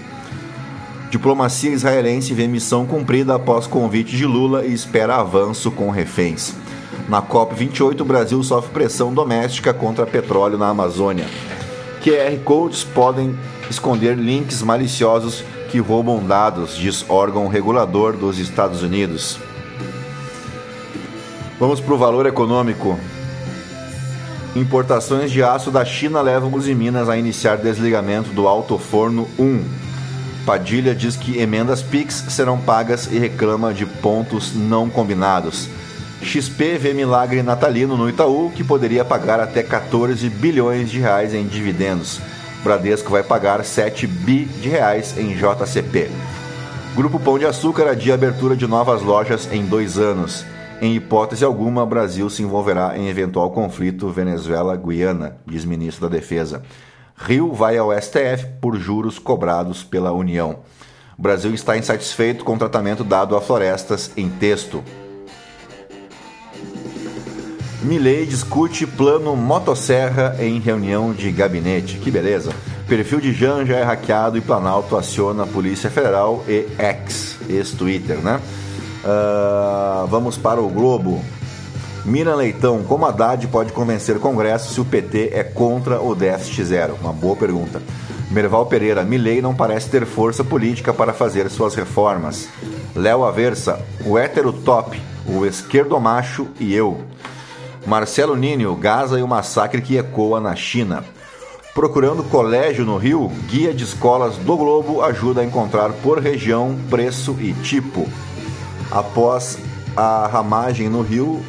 Diplomacia 1.13 1.69
israelense 1.69 2.33
vê 2.33 2.47
missão 2.47 2.87
cumprida 2.87 3.35
após 3.35 3.67
convite 3.67 4.17
de 4.17 4.25
Lula 4.25 4.65
e 4.65 4.73
espera 4.73 5.17
avanço 5.17 5.69
com 5.69 5.91
reféns. 5.91 6.55
Na 7.07 7.21
COP28, 7.21 8.01
o 8.01 8.03
Brasil 8.03 8.41
sofre 8.41 8.71
pressão 8.71 9.13
doméstica 9.13 9.71
contra 9.75 10.07
petróleo 10.07 10.57
na 10.57 10.69
Amazônia. 10.69 11.27
QR 12.03 12.35
Codes 12.43 12.83
podem 12.83 13.37
esconder 13.69 14.17
links 14.17 14.63
maliciosos 14.63 15.43
que 15.69 15.77
roubam 15.77 16.25
dados, 16.25 16.75
diz 16.75 17.05
órgão 17.07 17.47
regulador 17.47 18.17
dos 18.17 18.39
Estados 18.39 18.81
Unidos. 18.81 19.37
Vamos 21.59 21.79
para 21.79 21.93
o 21.93 21.97
valor 21.99 22.25
econômico. 22.25 22.97
Importações 24.55 25.29
de 25.29 25.43
aço 25.43 25.69
da 25.69 25.85
China 25.85 26.21
levam 26.21 26.51
os 26.51 26.65
Minas 26.65 27.07
a 27.07 27.15
iniciar 27.15 27.57
desligamento 27.57 28.31
do 28.31 28.47
Alto 28.47 28.79
Forno 28.79 29.29
1. 29.37 29.82
Padilha 30.45 30.93
diz 30.93 31.15
que 31.15 31.39
emendas 31.39 31.81
PIX 31.81 32.25
serão 32.29 32.59
pagas 32.59 33.07
e 33.11 33.17
reclama 33.17 33.73
de 33.73 33.85
pontos 33.85 34.53
não 34.53 34.89
combinados. 34.89 35.69
XP 36.21 36.77
vê 36.77 36.93
milagre 36.93 37.41
natalino 37.41 37.97
no 37.97 38.09
Itaú 38.09 38.51
que 38.53 38.63
poderia 38.63 39.05
pagar 39.05 39.39
até 39.39 39.63
14 39.63 40.29
bilhões 40.29 40.89
de 40.89 40.99
reais 40.99 41.33
em 41.33 41.45
dividendos. 41.45 42.19
Bradesco 42.63 43.09
vai 43.09 43.23
pagar 43.23 43.63
7 43.63 44.07
bi 44.07 44.45
de 44.45 44.69
reais 44.69 45.17
em 45.17 45.35
JCP. 45.35 46.09
Grupo 46.95 47.19
Pão 47.19 47.39
de 47.39 47.45
Açúcar 47.45 47.89
adia 47.89 48.13
abertura 48.13 48.55
de 48.55 48.67
novas 48.67 49.01
lojas 49.01 49.49
em 49.51 49.65
dois 49.65 49.97
anos. 49.97 50.45
Em 50.81 50.95
hipótese 50.95 51.45
alguma, 51.45 51.85
Brasil 51.85 52.29
se 52.29 52.43
envolverá 52.43 52.97
em 52.97 53.07
eventual 53.07 53.51
conflito 53.51 54.09
Venezuela-Guiana, 54.09 55.37
diz 55.45 55.63
ministro 55.65 56.09
da 56.09 56.15
Defesa. 56.15 56.61
Rio 57.23 57.53
vai 57.53 57.77
ao 57.77 57.89
STF 57.93 58.47
por 58.59 58.77
juros 58.77 59.17
cobrados 59.17 59.81
pela 59.81 60.11
União. 60.11 60.59
O 61.17 61.21
Brasil 61.21 61.53
está 61.53 61.77
insatisfeito 61.77 62.43
com 62.43 62.55
o 62.55 62.57
tratamento 62.57 63.01
dado 63.01 63.37
a 63.37 63.41
florestas 63.41 64.11
em 64.17 64.29
texto. 64.29 64.83
Milley 67.81 68.25
discute 68.25 68.85
plano 68.85 69.35
motosserra 69.37 70.35
em 70.39 70.59
reunião 70.59 71.13
de 71.13 71.31
gabinete. 71.31 71.97
Que 71.97 72.11
beleza. 72.11 72.51
Perfil 72.89 73.21
de 73.21 73.31
Jan 73.31 73.65
já 73.65 73.77
é 73.77 73.83
hackeado 73.83 74.37
e 74.37 74.41
Planalto 74.41 74.97
aciona 74.97 75.43
a 75.43 75.47
Polícia 75.47 75.89
Federal 75.89 76.43
e 76.45 76.67
ex, 76.77 77.37
ex-Twitter, 77.47 78.17
né? 78.17 78.41
Uh, 79.03 80.07
vamos 80.07 80.37
para 80.37 80.61
o 80.61 80.67
Globo. 80.67 81.23
Mira 82.05 82.35
Leitão, 82.35 82.83
como 82.83 83.05
Haddad 83.05 83.47
pode 83.47 83.71
convencer 83.71 84.17
o 84.17 84.19
Congresso 84.19 84.73
se 84.73 84.81
o 84.81 84.85
PT 84.85 85.31
é 85.33 85.41
contra 85.41 86.01
o 86.01 86.13
déficit 86.13 86.65
zero? 86.65 86.97
Uma 87.01 87.13
boa 87.13 87.35
pergunta. 87.35 87.81
Merval 88.29 88.65
Pereira, 88.65 89.03
Milei 89.03 89.41
não 89.41 89.55
parece 89.55 89.89
ter 89.89 90.05
força 90.05 90.43
política 90.43 90.93
para 90.93 91.13
fazer 91.13 91.49
suas 91.49 91.75
reformas. 91.75 92.49
Léo 92.93 93.23
Aversa, 93.23 93.79
o 94.05 94.17
hétero 94.17 94.51
top, 94.51 95.01
o 95.25 95.45
esquerdo 95.45 95.97
macho 95.97 96.47
e 96.59 96.73
eu. 96.73 96.99
Marcelo 97.85 98.35
Nínio, 98.35 98.75
Gaza 98.75 99.17
e 99.17 99.23
o 99.23 99.27
massacre 99.27 99.81
que 99.81 99.95
ecoa 99.95 100.41
na 100.41 100.55
China. 100.55 101.05
Procurando 101.73 102.23
colégio 102.23 102.83
no 102.83 102.97
Rio, 102.97 103.31
guia 103.47 103.73
de 103.73 103.83
escolas 103.85 104.35
do 104.35 104.57
Globo 104.57 105.01
ajuda 105.01 105.41
a 105.41 105.45
encontrar 105.45 105.91
por 106.03 106.19
região, 106.19 106.77
preço 106.89 107.37
e 107.39 107.53
tipo. 107.53 108.07
Após 108.91 109.57
a 109.95 110.27
ramagem 110.27 110.89
no 110.89 111.01
Rio, 111.01 111.41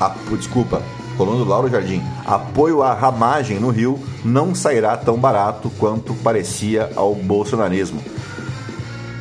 a, 0.00 0.14
desculpa, 0.36 0.82
coluna 1.16 1.44
do 1.44 1.50
Lauro 1.50 1.68
Jardim, 1.68 2.02
apoio 2.24 2.82
à 2.82 2.94
ramagem 2.94 3.58
no 3.58 3.70
Rio 3.70 3.98
não 4.24 4.54
sairá 4.54 4.96
tão 4.96 5.16
barato 5.16 5.70
quanto 5.78 6.14
parecia 6.14 6.90
ao 6.94 7.14
bolsonarismo. 7.14 8.00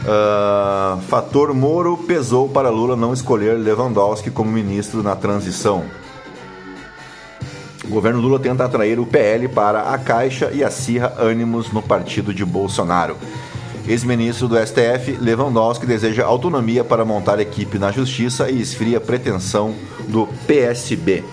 Uh, 0.08 1.02
fator 1.02 1.54
Moro 1.54 1.98
pesou 1.98 2.48
para 2.48 2.70
Lula 2.70 2.96
não 2.96 3.12
escolher 3.12 3.58
Lewandowski 3.58 4.32
como 4.32 4.50
ministro 4.50 5.04
na 5.04 5.16
transição. 5.16 5.84
O 7.84 7.90
governo 7.90 8.20
Lula 8.20 8.40
tenta 8.40 8.66
atrair 8.66 9.00
o 9.00 9.06
PL 9.06 9.48
para 9.48 9.94
a 9.94 9.98
Caixa 9.98 10.52
e 10.54 10.64
acirra 10.64 11.14
ânimos 11.18 11.72
no 11.72 11.82
partido 11.82 12.34
de 12.34 12.46
Bolsonaro. 12.46 13.18
Ex-ministro 13.88 14.50
do 14.50 14.58
STF, 14.58 15.18
Lewandowski 15.22 15.86
deseja 15.86 16.26
autonomia 16.26 16.84
para 16.84 17.06
montar 17.06 17.40
equipe 17.40 17.80
na 17.80 17.90
Justiça 17.90 18.52
e 18.52 18.62
esfria 18.62 19.00
pretensão 19.00 19.74
do 20.10 20.28
PSB. 20.46 21.24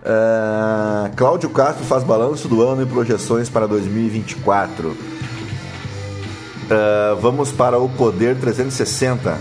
Uh, 0.00 1.14
Cláudio 1.14 1.50
Castro 1.50 1.84
faz 1.84 2.02
balanço 2.04 2.48
do 2.48 2.62
ano 2.62 2.82
e 2.82 2.86
projeções 2.86 3.50
para 3.50 3.66
2024. 3.66 4.88
Uh, 4.88 4.96
vamos 7.20 7.52
para 7.52 7.78
o 7.78 7.86
Poder 7.86 8.34
360. 8.36 9.38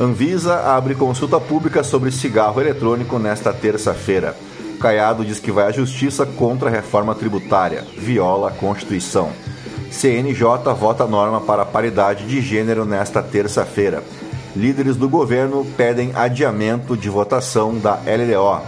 Anvisa 0.00 0.56
abre 0.62 0.96
consulta 0.96 1.38
pública 1.38 1.84
sobre 1.84 2.10
cigarro 2.10 2.60
eletrônico 2.60 3.20
nesta 3.20 3.52
terça-feira. 3.52 4.34
Caiado 4.82 5.24
diz 5.24 5.38
que 5.38 5.52
vai 5.52 5.66
à 5.66 5.70
justiça 5.70 6.26
contra 6.26 6.68
a 6.68 6.72
reforma 6.72 7.14
tributária, 7.14 7.84
viola 7.96 8.48
a 8.48 8.50
Constituição. 8.50 9.30
CNJ 9.92 10.74
vota 10.76 11.06
norma 11.06 11.40
para 11.40 11.64
paridade 11.64 12.26
de 12.26 12.40
gênero 12.40 12.84
nesta 12.84 13.22
terça-feira. 13.22 14.02
Líderes 14.56 14.96
do 14.96 15.08
governo 15.08 15.64
pedem 15.76 16.10
adiamento 16.16 16.96
de 16.96 17.08
votação 17.08 17.78
da 17.78 17.92
LDO. 17.92 18.60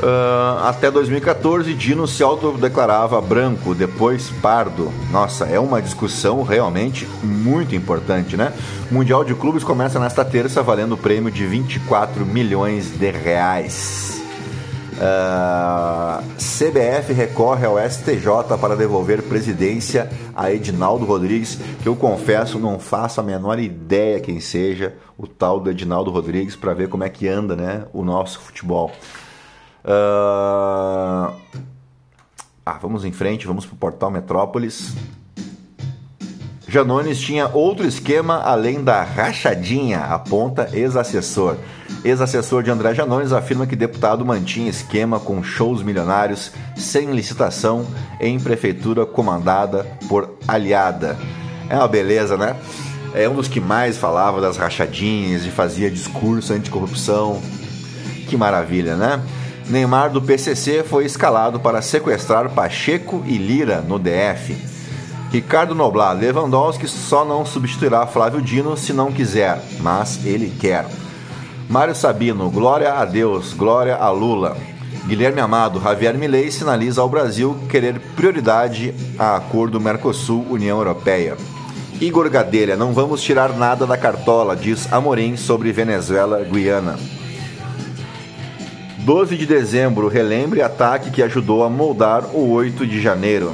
Uh, 0.00 0.64
até 0.64 0.90
2014, 0.90 1.74
Dino 1.74 2.08
se 2.08 2.22
autodeclarava 2.22 3.20
branco, 3.20 3.74
depois 3.74 4.30
pardo. 4.40 4.90
Nossa, 5.10 5.44
é 5.44 5.60
uma 5.60 5.82
discussão 5.82 6.42
realmente 6.42 7.06
muito 7.22 7.74
importante, 7.74 8.34
né? 8.34 8.54
Mundial 8.90 9.22
de 9.24 9.34
Clubes 9.34 9.62
começa 9.62 10.00
nesta 10.00 10.24
terça, 10.24 10.62
valendo 10.62 10.94
o 10.94 10.98
prêmio 10.98 11.30
de 11.30 11.44
24 11.46 12.24
milhões 12.24 12.90
de 12.90 13.10
reais. 13.10 14.22
Uh, 14.94 15.02
ah, 15.02 16.22
CBF 16.36 17.12
recorre 17.12 17.64
ao 17.64 17.78
STJ 17.78 18.58
para 18.60 18.76
devolver 18.76 19.22
presidência 19.22 20.10
a 20.34 20.52
Edinaldo 20.52 21.04
Rodrigues, 21.04 21.58
que 21.82 21.88
eu 21.88 21.96
confesso 21.96 22.58
não 22.58 22.78
faço 22.78 23.20
a 23.20 23.22
menor 23.22 23.58
ideia 23.58 24.20
quem 24.20 24.40
seja 24.40 24.94
o 25.16 25.26
tal 25.26 25.60
do 25.60 25.70
Edinaldo 25.70 26.10
Rodrigues 26.10 26.56
para 26.56 26.74
ver 26.74 26.88
como 26.88 27.04
é 27.04 27.08
que 27.08 27.28
anda, 27.28 27.56
né, 27.56 27.84
o 27.94 28.04
nosso 28.04 28.40
futebol. 28.40 28.92
Uh... 29.84 31.34
Ah, 32.64 32.78
vamos 32.80 33.04
em 33.04 33.12
frente, 33.12 33.46
vamos 33.46 33.66
para 33.66 33.74
o 33.74 33.78
portal 33.78 34.10
Metrópolis. 34.10 34.94
Janones 36.68 37.18
tinha 37.18 37.48
outro 37.48 37.84
esquema 37.84 38.42
além 38.42 38.84
da 38.84 39.02
rachadinha, 39.02 39.98
aponta 40.02 40.70
ex-assessor. 40.72 41.56
Ex-assessor 42.04 42.62
de 42.62 42.70
André 42.70 42.94
Janones 42.94 43.32
afirma 43.32 43.66
que 43.66 43.74
deputado 43.74 44.24
mantinha 44.24 44.70
esquema 44.70 45.18
com 45.18 45.42
shows 45.42 45.82
milionários 45.82 46.52
sem 46.76 47.10
licitação 47.10 47.84
em 48.20 48.38
prefeitura 48.38 49.04
comandada 49.04 49.84
por 50.08 50.38
aliada. 50.46 51.18
É 51.68 51.74
uma 51.74 51.88
beleza, 51.88 52.36
né? 52.36 52.54
É 53.14 53.28
um 53.28 53.34
dos 53.34 53.48
que 53.48 53.60
mais 53.60 53.98
falava 53.98 54.40
das 54.40 54.56
rachadinhas 54.56 55.44
e 55.44 55.50
fazia 55.50 55.90
discurso 55.90 56.52
anticorrupção. 56.52 57.42
Que 58.28 58.36
maravilha, 58.36 58.94
né? 58.94 59.20
Neymar 59.70 60.10
do 60.10 60.20
PCC 60.20 60.82
foi 60.82 61.04
escalado 61.04 61.60
para 61.60 61.80
sequestrar 61.80 62.50
Pacheco 62.50 63.22
e 63.24 63.38
Lira 63.38 63.80
no 63.80 64.00
DF. 64.00 64.56
Ricardo 65.30 65.76
Noblar, 65.76 66.16
Lewandowski 66.16 66.88
só 66.88 67.24
não 67.24 67.46
substituirá 67.46 68.04
Flávio 68.04 68.42
Dino 68.42 68.76
se 68.76 68.92
não 68.92 69.12
quiser, 69.12 69.62
mas 69.78 70.26
ele 70.26 70.52
quer. 70.58 70.86
Mário 71.68 71.94
Sabino, 71.94 72.50
glória 72.50 72.94
a 72.94 73.04
Deus, 73.04 73.52
glória 73.52 73.94
a 73.94 74.10
Lula. 74.10 74.56
Guilherme 75.06 75.40
Amado, 75.40 75.80
Javier 75.80 76.18
Milei 76.18 76.50
sinaliza 76.50 77.00
ao 77.00 77.08
Brasil 77.08 77.56
querer 77.68 78.00
prioridade 78.16 78.92
a 79.16 79.36
acordo 79.36 79.80
Mercosul-União 79.80 80.78
Europeia. 80.78 81.36
Igor 82.00 82.28
Gadelha, 82.28 82.76
não 82.76 82.92
vamos 82.92 83.22
tirar 83.22 83.52
nada 83.52 83.86
da 83.86 83.96
cartola, 83.96 84.56
diz 84.56 84.92
Amorim 84.92 85.36
sobre 85.36 85.70
Venezuela-Guiana. 85.70 87.19
12 89.04 89.34
de 89.34 89.46
dezembro, 89.46 90.08
relembre 90.08 90.60
ataque 90.60 91.10
que 91.10 91.22
ajudou 91.22 91.64
a 91.64 91.70
moldar 91.70 92.24
o 92.34 92.50
8 92.50 92.86
de 92.86 93.00
janeiro. 93.00 93.52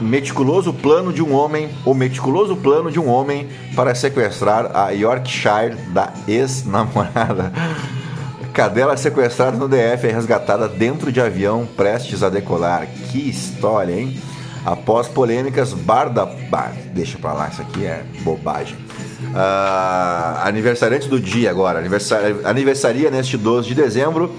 Meticuloso 0.00 0.72
plano 0.72 1.12
de 1.12 1.22
um 1.22 1.32
homem, 1.32 1.70
o 1.84 1.94
meticuloso 1.94 2.56
plano 2.56 2.90
de 2.90 2.98
um 2.98 3.08
homem 3.08 3.48
para 3.76 3.94
sequestrar 3.94 4.76
a 4.76 4.90
Yorkshire 4.90 5.76
da 5.92 6.12
ex-namorada. 6.26 7.52
Cadela 8.52 8.96
sequestrada 8.96 9.56
no 9.56 9.68
DF 9.68 10.08
é 10.08 10.12
resgatada 10.12 10.68
dentro 10.68 11.12
de 11.12 11.20
avião 11.20 11.66
prestes 11.76 12.24
a 12.24 12.28
decolar. 12.28 12.88
Que 13.10 13.30
história, 13.30 13.92
hein? 13.92 14.18
Após 14.66 15.06
polêmicas, 15.06 15.72
Bar 15.72 16.10
da. 16.10 16.26
Bar, 16.26 16.72
deixa 16.92 17.16
pra 17.16 17.32
lá, 17.32 17.48
isso 17.48 17.62
aqui 17.62 17.84
é 17.86 18.04
bobagem. 18.22 18.76
Uh, 19.30 20.44
aniversariante 20.44 21.08
do 21.08 21.18
dia 21.18 21.50
agora, 21.50 21.78
aniversar, 21.78 22.20
aniversaria 22.44 23.10
neste 23.10 23.36
12 23.36 23.68
de 23.68 23.74
dezembro, 23.74 24.30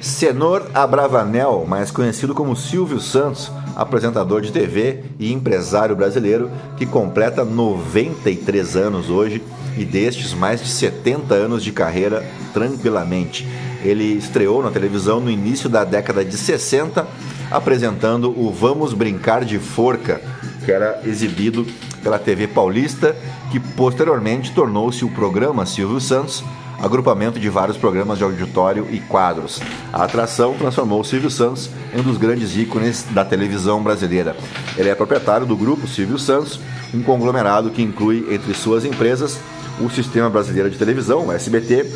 Senor 0.00 0.68
Abravanel, 0.74 1.64
mais 1.68 1.92
conhecido 1.92 2.34
como 2.34 2.56
Silvio 2.56 2.98
Santos, 2.98 3.52
apresentador 3.76 4.40
de 4.40 4.50
TV 4.50 5.04
e 5.16 5.32
empresário 5.32 5.94
brasileiro 5.94 6.50
que 6.76 6.84
completa 6.84 7.44
93 7.44 8.76
anos 8.76 9.08
hoje 9.08 9.40
e 9.76 9.84
destes 9.84 10.34
mais 10.34 10.60
de 10.60 10.68
70 10.68 11.34
anos 11.34 11.62
de 11.62 11.70
carreira 11.70 12.24
tranquilamente. 12.52 13.46
Ele 13.84 14.04
estreou 14.04 14.60
na 14.60 14.72
televisão 14.72 15.20
no 15.20 15.30
início 15.30 15.68
da 15.68 15.84
década 15.84 16.24
de 16.24 16.36
60, 16.36 17.06
apresentando 17.50 18.30
o 18.30 18.52
Vamos 18.52 18.92
Brincar 18.92 19.44
de 19.44 19.60
Forca, 19.60 20.20
que 20.64 20.72
era 20.72 21.00
exibido 21.04 21.66
pela 22.02 22.18
TV 22.18 22.48
Paulista, 22.48 23.16
que 23.50 23.60
posteriormente 23.60 24.52
tornou-se 24.52 25.04
o 25.04 25.10
programa 25.10 25.64
Silvio 25.64 26.00
Santos, 26.00 26.44
agrupamento 26.80 27.38
de 27.38 27.48
vários 27.48 27.76
programas 27.76 28.18
de 28.18 28.24
auditório 28.24 28.88
e 28.90 28.98
quadros. 28.98 29.60
A 29.92 30.02
atração 30.04 30.54
transformou 30.54 31.00
o 31.00 31.04
Silvio 31.04 31.30
Santos 31.30 31.70
em 31.94 32.00
um 32.00 32.02
dos 32.02 32.18
grandes 32.18 32.56
ícones 32.56 33.06
da 33.10 33.24
televisão 33.24 33.82
brasileira. 33.82 34.36
Ele 34.76 34.88
é 34.88 34.94
proprietário 34.94 35.46
do 35.46 35.56
grupo 35.56 35.86
Silvio 35.86 36.18
Santos, 36.18 36.58
um 36.92 37.02
conglomerado 37.02 37.70
que 37.70 37.82
inclui 37.82 38.26
entre 38.30 38.52
suas 38.52 38.84
empresas 38.84 39.38
o 39.80 39.88
Sistema 39.88 40.28
Brasileiro 40.28 40.70
de 40.70 40.76
Televisão, 40.76 41.28
o 41.28 41.32
SBT, 41.32 41.86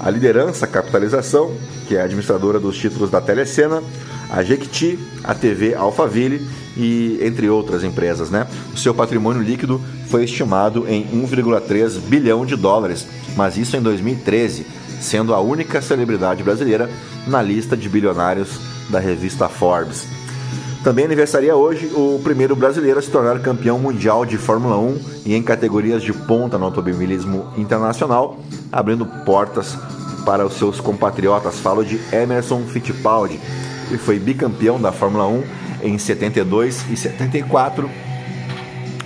a 0.00 0.10
Liderança 0.10 0.66
Capitalização, 0.66 1.52
que 1.86 1.96
é 1.96 2.02
administradora 2.02 2.58
dos 2.58 2.76
títulos 2.76 3.10
da 3.10 3.20
Telecena, 3.20 3.82
a 4.30 4.42
Jequiti, 4.42 4.98
a 5.24 5.34
TV 5.34 5.74
Alphaville 5.74 6.46
e 6.76 7.18
entre 7.22 7.48
outras 7.48 7.82
empresas. 7.84 8.30
Né? 8.30 8.46
O 8.74 8.76
seu 8.76 8.94
patrimônio 8.94 9.42
líquido 9.42 9.80
foi 10.08 10.24
estimado 10.24 10.86
em 10.88 11.04
1,3 11.06 11.98
bilhão 12.00 12.44
de 12.44 12.56
dólares, 12.56 13.06
mas 13.36 13.56
isso 13.56 13.76
em 13.76 13.82
2013, 13.82 14.66
sendo 15.00 15.34
a 15.34 15.40
única 15.40 15.80
celebridade 15.80 16.42
brasileira 16.42 16.90
na 17.26 17.42
lista 17.42 17.76
de 17.76 17.88
bilionários 17.88 18.60
da 18.90 18.98
revista 18.98 19.48
Forbes. 19.48 20.06
Também 20.86 21.04
aniversaria 21.04 21.56
hoje 21.56 21.90
o 21.94 22.20
primeiro 22.22 22.54
brasileiro 22.54 23.00
a 23.00 23.02
se 23.02 23.10
tornar 23.10 23.40
campeão 23.40 23.76
mundial 23.76 24.24
de 24.24 24.38
Fórmula 24.38 24.78
1 24.78 25.00
e 25.26 25.34
em 25.34 25.42
categorias 25.42 26.00
de 26.00 26.12
ponta 26.12 26.56
no 26.56 26.64
automobilismo 26.64 27.52
internacional, 27.56 28.38
abrindo 28.76 29.06
portas 29.06 29.74
para 30.26 30.44
os 30.44 30.54
seus 30.54 30.80
compatriotas. 30.80 31.58
Falo 31.58 31.82
de 31.82 31.98
Emerson 32.14 32.62
Fittipaldi, 32.66 33.40
e 33.90 33.96
foi 33.96 34.18
bicampeão 34.18 34.78
da 34.78 34.92
Fórmula 34.92 35.26
1 35.26 35.44
em 35.82 35.98
72 35.98 36.84
e 36.90 36.96
74, 36.96 37.88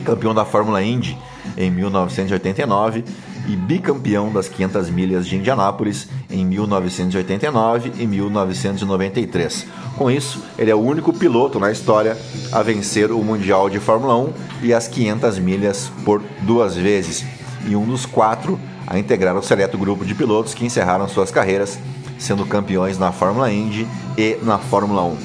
campeão 0.04 0.34
da 0.34 0.44
Fórmula 0.44 0.82
Indy 0.82 1.16
em 1.56 1.70
1989 1.70 3.04
e 3.48 3.56
bicampeão 3.56 4.32
das 4.32 4.48
500 4.48 4.90
milhas 4.90 5.26
de 5.26 5.36
Indianápolis 5.36 6.08
em 6.30 6.44
1989 6.44 7.92
e 7.98 8.06
1993. 8.06 9.66
Com 9.96 10.10
isso, 10.10 10.42
ele 10.58 10.70
é 10.70 10.74
o 10.74 10.80
único 10.80 11.12
piloto 11.12 11.58
na 11.58 11.70
história 11.70 12.16
a 12.52 12.62
vencer 12.62 13.10
o 13.10 13.22
Mundial 13.22 13.68
de 13.68 13.78
Fórmula 13.78 14.16
1 14.16 14.32
e 14.62 14.74
as 14.74 14.88
500 14.88 15.38
milhas 15.38 15.90
por 16.04 16.22
duas 16.42 16.76
vezes, 16.76 17.24
e 17.66 17.76
um 17.76 17.84
dos 17.84 18.06
quatro 18.06 18.58
a 18.86 18.98
integrar 18.98 19.36
o 19.36 19.42
seleto 19.42 19.78
grupo 19.78 20.04
de 20.04 20.14
pilotos 20.14 20.54
que 20.54 20.64
encerraram 20.64 21.08
suas 21.08 21.30
carreiras 21.30 21.78
sendo 22.20 22.44
campeões 22.44 22.98
na 22.98 23.10
Fórmula 23.10 23.50
Indy 23.50 23.88
e 24.16 24.38
na 24.42 24.58
Fórmula 24.58 25.02
1. 25.04 25.16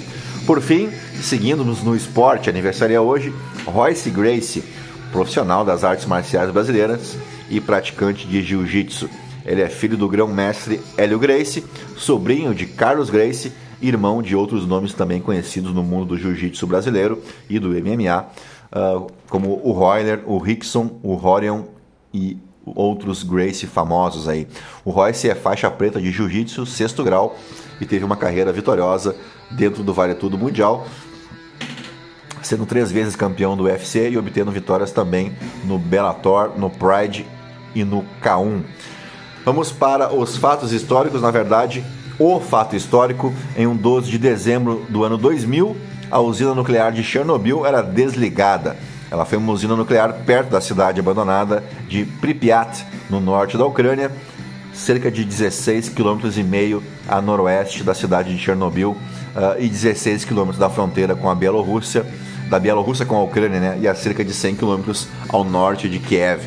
Por 0.46 0.62
fim, 0.62 0.90
seguindo-nos 1.22 1.84
no 1.84 1.96
esporte, 1.96 2.50
aniversaria 2.50 3.02
hoje 3.02 3.34
Royce 3.66 4.10
Gracie, 4.10 4.64
profissional 5.12 5.66
das 5.66 5.84
artes 5.84 6.06
marciais 6.06 6.52
brasileiras 6.52 7.18
e 7.50 7.60
praticante 7.60 8.26
de 8.26 8.42
jiu-jitsu. 8.42 9.10
Ele 9.46 9.62
é 9.62 9.68
filho 9.68 9.98
do 9.98 10.08
grão-mestre 10.08 10.80
Hélio 10.98 11.20
Gracie, 11.20 11.64
sobrinho 11.98 12.54
de 12.56 12.66
Carlos 12.66 13.10
Gracie, 13.10 13.52
irmão 13.82 14.22
de 14.22 14.36
outros 14.36 14.66
nomes 14.66 14.94
também 14.94 15.22
conhecidos 15.22 15.74
no 15.74 15.84
mundo 15.84 16.06
do 16.06 16.18
jiu-jitsu 16.18 16.66
brasileiro 16.66 17.22
e 17.50 17.60
do 17.60 17.70
MMA, 17.70 18.26
uh, 18.72 19.08
como 19.30 19.60
o 19.64 19.72
Royler, 19.72 20.24
o 20.26 20.38
Rickson, 20.38 21.00
o 21.04 21.14
Horion 21.14 21.64
e 22.16 22.38
outros 22.66 23.22
Gracie 23.24 23.68
famosos 23.68 24.28
aí. 24.28 24.48
O 24.86 24.90
Royce 24.90 25.30
é 25.30 25.36
faixa 25.36 25.70
preta 25.70 26.02
de 26.02 26.12
jiu-jitsu, 26.12 26.66
sexto 26.66 27.04
grau, 27.04 27.38
e 27.80 27.86
teve 27.86 28.06
uma 28.06 28.16
carreira 28.16 28.54
vitoriosa 28.54 29.16
dentro 29.52 29.84
do 29.84 29.94
Vale 29.94 30.16
Tudo 30.16 30.38
Mundial, 30.38 30.88
sendo 32.42 32.66
três 32.66 32.90
vezes 32.90 33.16
campeão 33.16 33.58
do 33.58 33.64
UFC 33.64 34.10
e 34.10 34.18
obtendo 34.18 34.52
vitórias 34.52 34.92
também 34.92 35.36
no 35.66 35.78
Bellator, 35.78 36.58
no 36.58 36.70
Pride 36.70 37.26
e 37.76 37.84
no 37.84 38.06
K1. 38.24 38.64
Vamos 39.44 39.72
para 39.72 40.14
os 40.14 40.38
fatos 40.38 40.72
históricos, 40.72 41.22
na 41.22 41.32
verdade, 41.32 41.84
o 42.18 42.40
fato 42.40 42.78
histórico, 42.78 43.34
em 43.58 43.68
um 43.68 43.76
12 43.76 44.10
de 44.10 44.18
dezembro 44.18 44.86
do 44.90 45.04
ano 45.04 45.18
2000, 45.18 45.76
a 46.10 46.20
usina 46.20 46.56
nuclear 46.56 46.94
de 46.94 47.04
Chernobyl 47.04 47.66
era 47.66 47.82
desligada. 47.82 48.78
Ela 49.16 49.24
foi 49.24 49.38
uma 49.38 49.54
usina 49.54 49.78
nuclear 49.78 50.12
perto 50.26 50.50
da 50.50 50.60
cidade 50.60 51.00
abandonada 51.00 51.64
de 51.88 52.04
Pripyat, 52.04 52.86
no 53.10 53.22
norte 53.22 53.58
da 53.58 53.66
Ucrânia, 53.66 54.12
cerca 54.74 55.10
de 55.10 55.24
16 55.24 55.88
km 55.88 56.20
e 56.36 56.44
meio 56.44 56.84
a 57.08 57.22
noroeste 57.22 57.82
da 57.82 57.94
cidade 57.94 58.36
de 58.36 58.44
Chernobyl 58.44 58.90
uh, 58.90 59.58
e 59.58 59.70
16 59.70 60.26
km 60.26 60.52
da 60.60 60.70
fronteira 60.70 61.16
com 61.16 61.30
a 61.30 61.34
Bielorrússia, 61.34 62.06
da 62.50 62.60
Bielorrússia 62.60 63.06
com 63.06 63.16
a 63.16 63.24
Ucrânia, 63.24 63.58
né, 63.58 63.78
e 63.80 63.88
a 63.88 63.96
cerca 63.96 64.22
de 64.22 64.34
100 64.34 64.58
km 64.58 64.92
ao 65.30 65.46
norte 65.46 65.88
de 65.88 65.98
Kiev. 65.98 66.42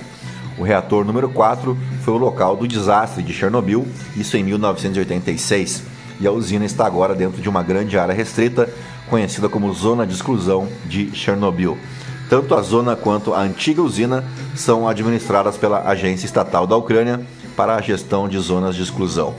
O 0.58 0.62
reator 0.62 1.06
número 1.06 1.30
4 1.30 1.74
foi 2.02 2.12
o 2.12 2.18
local 2.18 2.54
do 2.54 2.68
desastre 2.68 3.22
de 3.22 3.32
Chernobyl, 3.32 3.88
isso 4.14 4.36
em 4.36 4.44
1986, 4.44 5.84
e 6.20 6.26
a 6.26 6.32
usina 6.32 6.66
está 6.66 6.84
agora 6.84 7.14
dentro 7.14 7.40
de 7.40 7.48
uma 7.48 7.62
grande 7.62 7.98
área 7.98 8.14
restrita, 8.14 8.68
conhecida 9.08 9.48
como 9.48 9.72
Zona 9.72 10.06
de 10.06 10.12
Exclusão 10.12 10.68
de 10.84 11.16
Chernobyl. 11.16 11.78
Tanto 12.28 12.54
a 12.54 12.62
zona 12.62 12.94
quanto 12.94 13.32
a 13.32 13.40
antiga 13.40 13.82
usina 13.82 14.22
são 14.54 14.86
administradas 14.86 15.56
pela 15.56 15.88
Agência 15.88 16.26
Estatal 16.26 16.66
da 16.66 16.76
Ucrânia 16.76 17.20
para 17.56 17.74
a 17.74 17.80
gestão 17.80 18.28
de 18.28 18.38
zonas 18.38 18.76
de 18.76 18.82
exclusão. 18.82 19.34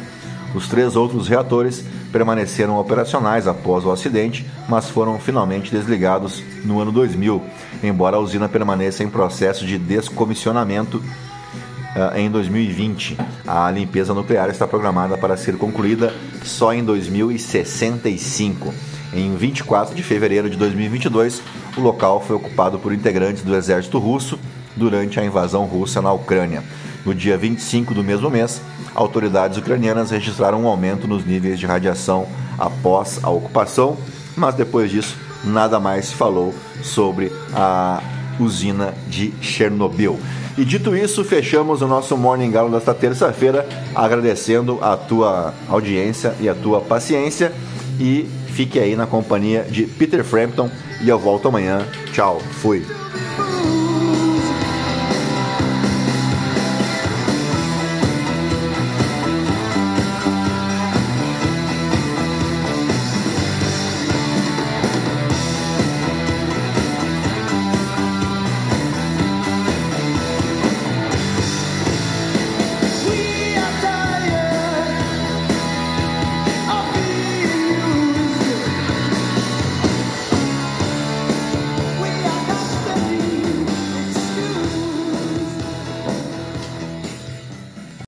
Os 0.56 0.68
três 0.68 0.96
outros 0.96 1.28
reatores 1.28 1.86
permaneceram 2.12 2.78
operacionais 2.78 3.48
após 3.48 3.86
o 3.86 3.92
acidente, 3.92 4.46
mas 4.68 4.90
foram 4.90 5.20
finalmente 5.20 5.70
desligados 5.70 6.44
no 6.66 6.80
ano 6.80 6.92
2000, 6.92 7.42
embora 7.84 8.18
a 8.18 8.20
usina 8.20 8.50
permaneça 8.50 9.04
em 9.04 9.10
processo 9.10 9.66
de 9.66 9.78
descomissionamento 9.78 10.98
uh, 10.98 12.18
em 12.18 12.30
2020. 12.32 13.18
A 13.48 13.70
limpeza 13.70 14.14
nuclear 14.14 14.50
está 14.50 14.68
programada 14.68 15.18
para 15.18 15.38
ser 15.38 15.58
concluída 15.58 16.14
só 16.44 16.74
em 16.74 16.84
2065. 16.84 18.74
Em 19.14 19.36
24 19.36 19.96
de 19.96 20.04
fevereiro 20.04 20.50
de 20.50 20.58
2022, 20.58 21.42
o 21.78 21.82
local 21.82 22.22
foi 22.22 22.36
ocupado 22.36 22.80
por 22.80 22.94
integrantes 22.94 23.44
do 23.44 23.56
exército 23.56 24.00
russo 24.00 24.40
durante 24.76 25.20
a 25.20 25.26
invasão 25.26 25.66
russa 25.66 26.02
na 26.02 26.12
Ucrânia. 26.12 26.64
No 27.06 27.14
dia 27.14 27.38
25 27.38 27.94
do 27.94 28.04
mesmo 28.04 28.30
mês, 28.30 28.62
autoridades 28.94 29.58
ucranianas 29.58 30.12
registraram 30.12 30.64
um 30.64 30.68
aumento 30.68 31.08
nos 31.08 31.26
níveis 31.26 31.60
de 31.60 31.66
radiação 31.66 32.28
após 32.58 33.20
a 33.24 33.30
ocupação, 33.30 33.98
mas 34.36 34.56
depois 34.56 34.92
disso 34.92 35.18
nada 35.44 35.80
mais 35.80 36.08
se 36.08 36.16
falou 36.16 36.54
sobre 36.84 37.32
a 37.54 38.02
usina 38.40 38.94
de 39.08 39.34
Chernobyl. 39.42 40.20
E 40.58 40.66
dito 40.66 40.96
isso, 40.96 41.24
fechamos 41.24 41.82
o 41.82 41.88
nosso 41.88 42.18
Morning 42.18 42.52
Galo 42.52 42.70
desta 42.70 42.94
terça-feira, 42.94 43.68
agradecendo 43.96 44.78
a 44.82 44.98
tua 44.98 45.54
audiência 45.70 46.36
e 46.40 46.50
a 46.50 46.56
tua 46.56 46.82
paciência 46.82 47.54
e 48.00 48.30
fique 48.48 48.80
aí 48.80 48.96
na 48.96 49.06
companhia 49.06 49.64
de 49.64 49.84
Peter 49.84 50.24
Frampton 50.24 50.70
e 51.02 51.10
eu 51.10 51.18
volto 51.20 51.48
amanhã. 51.48 51.86
Tchau, 52.12 52.40
fui. 52.40 52.86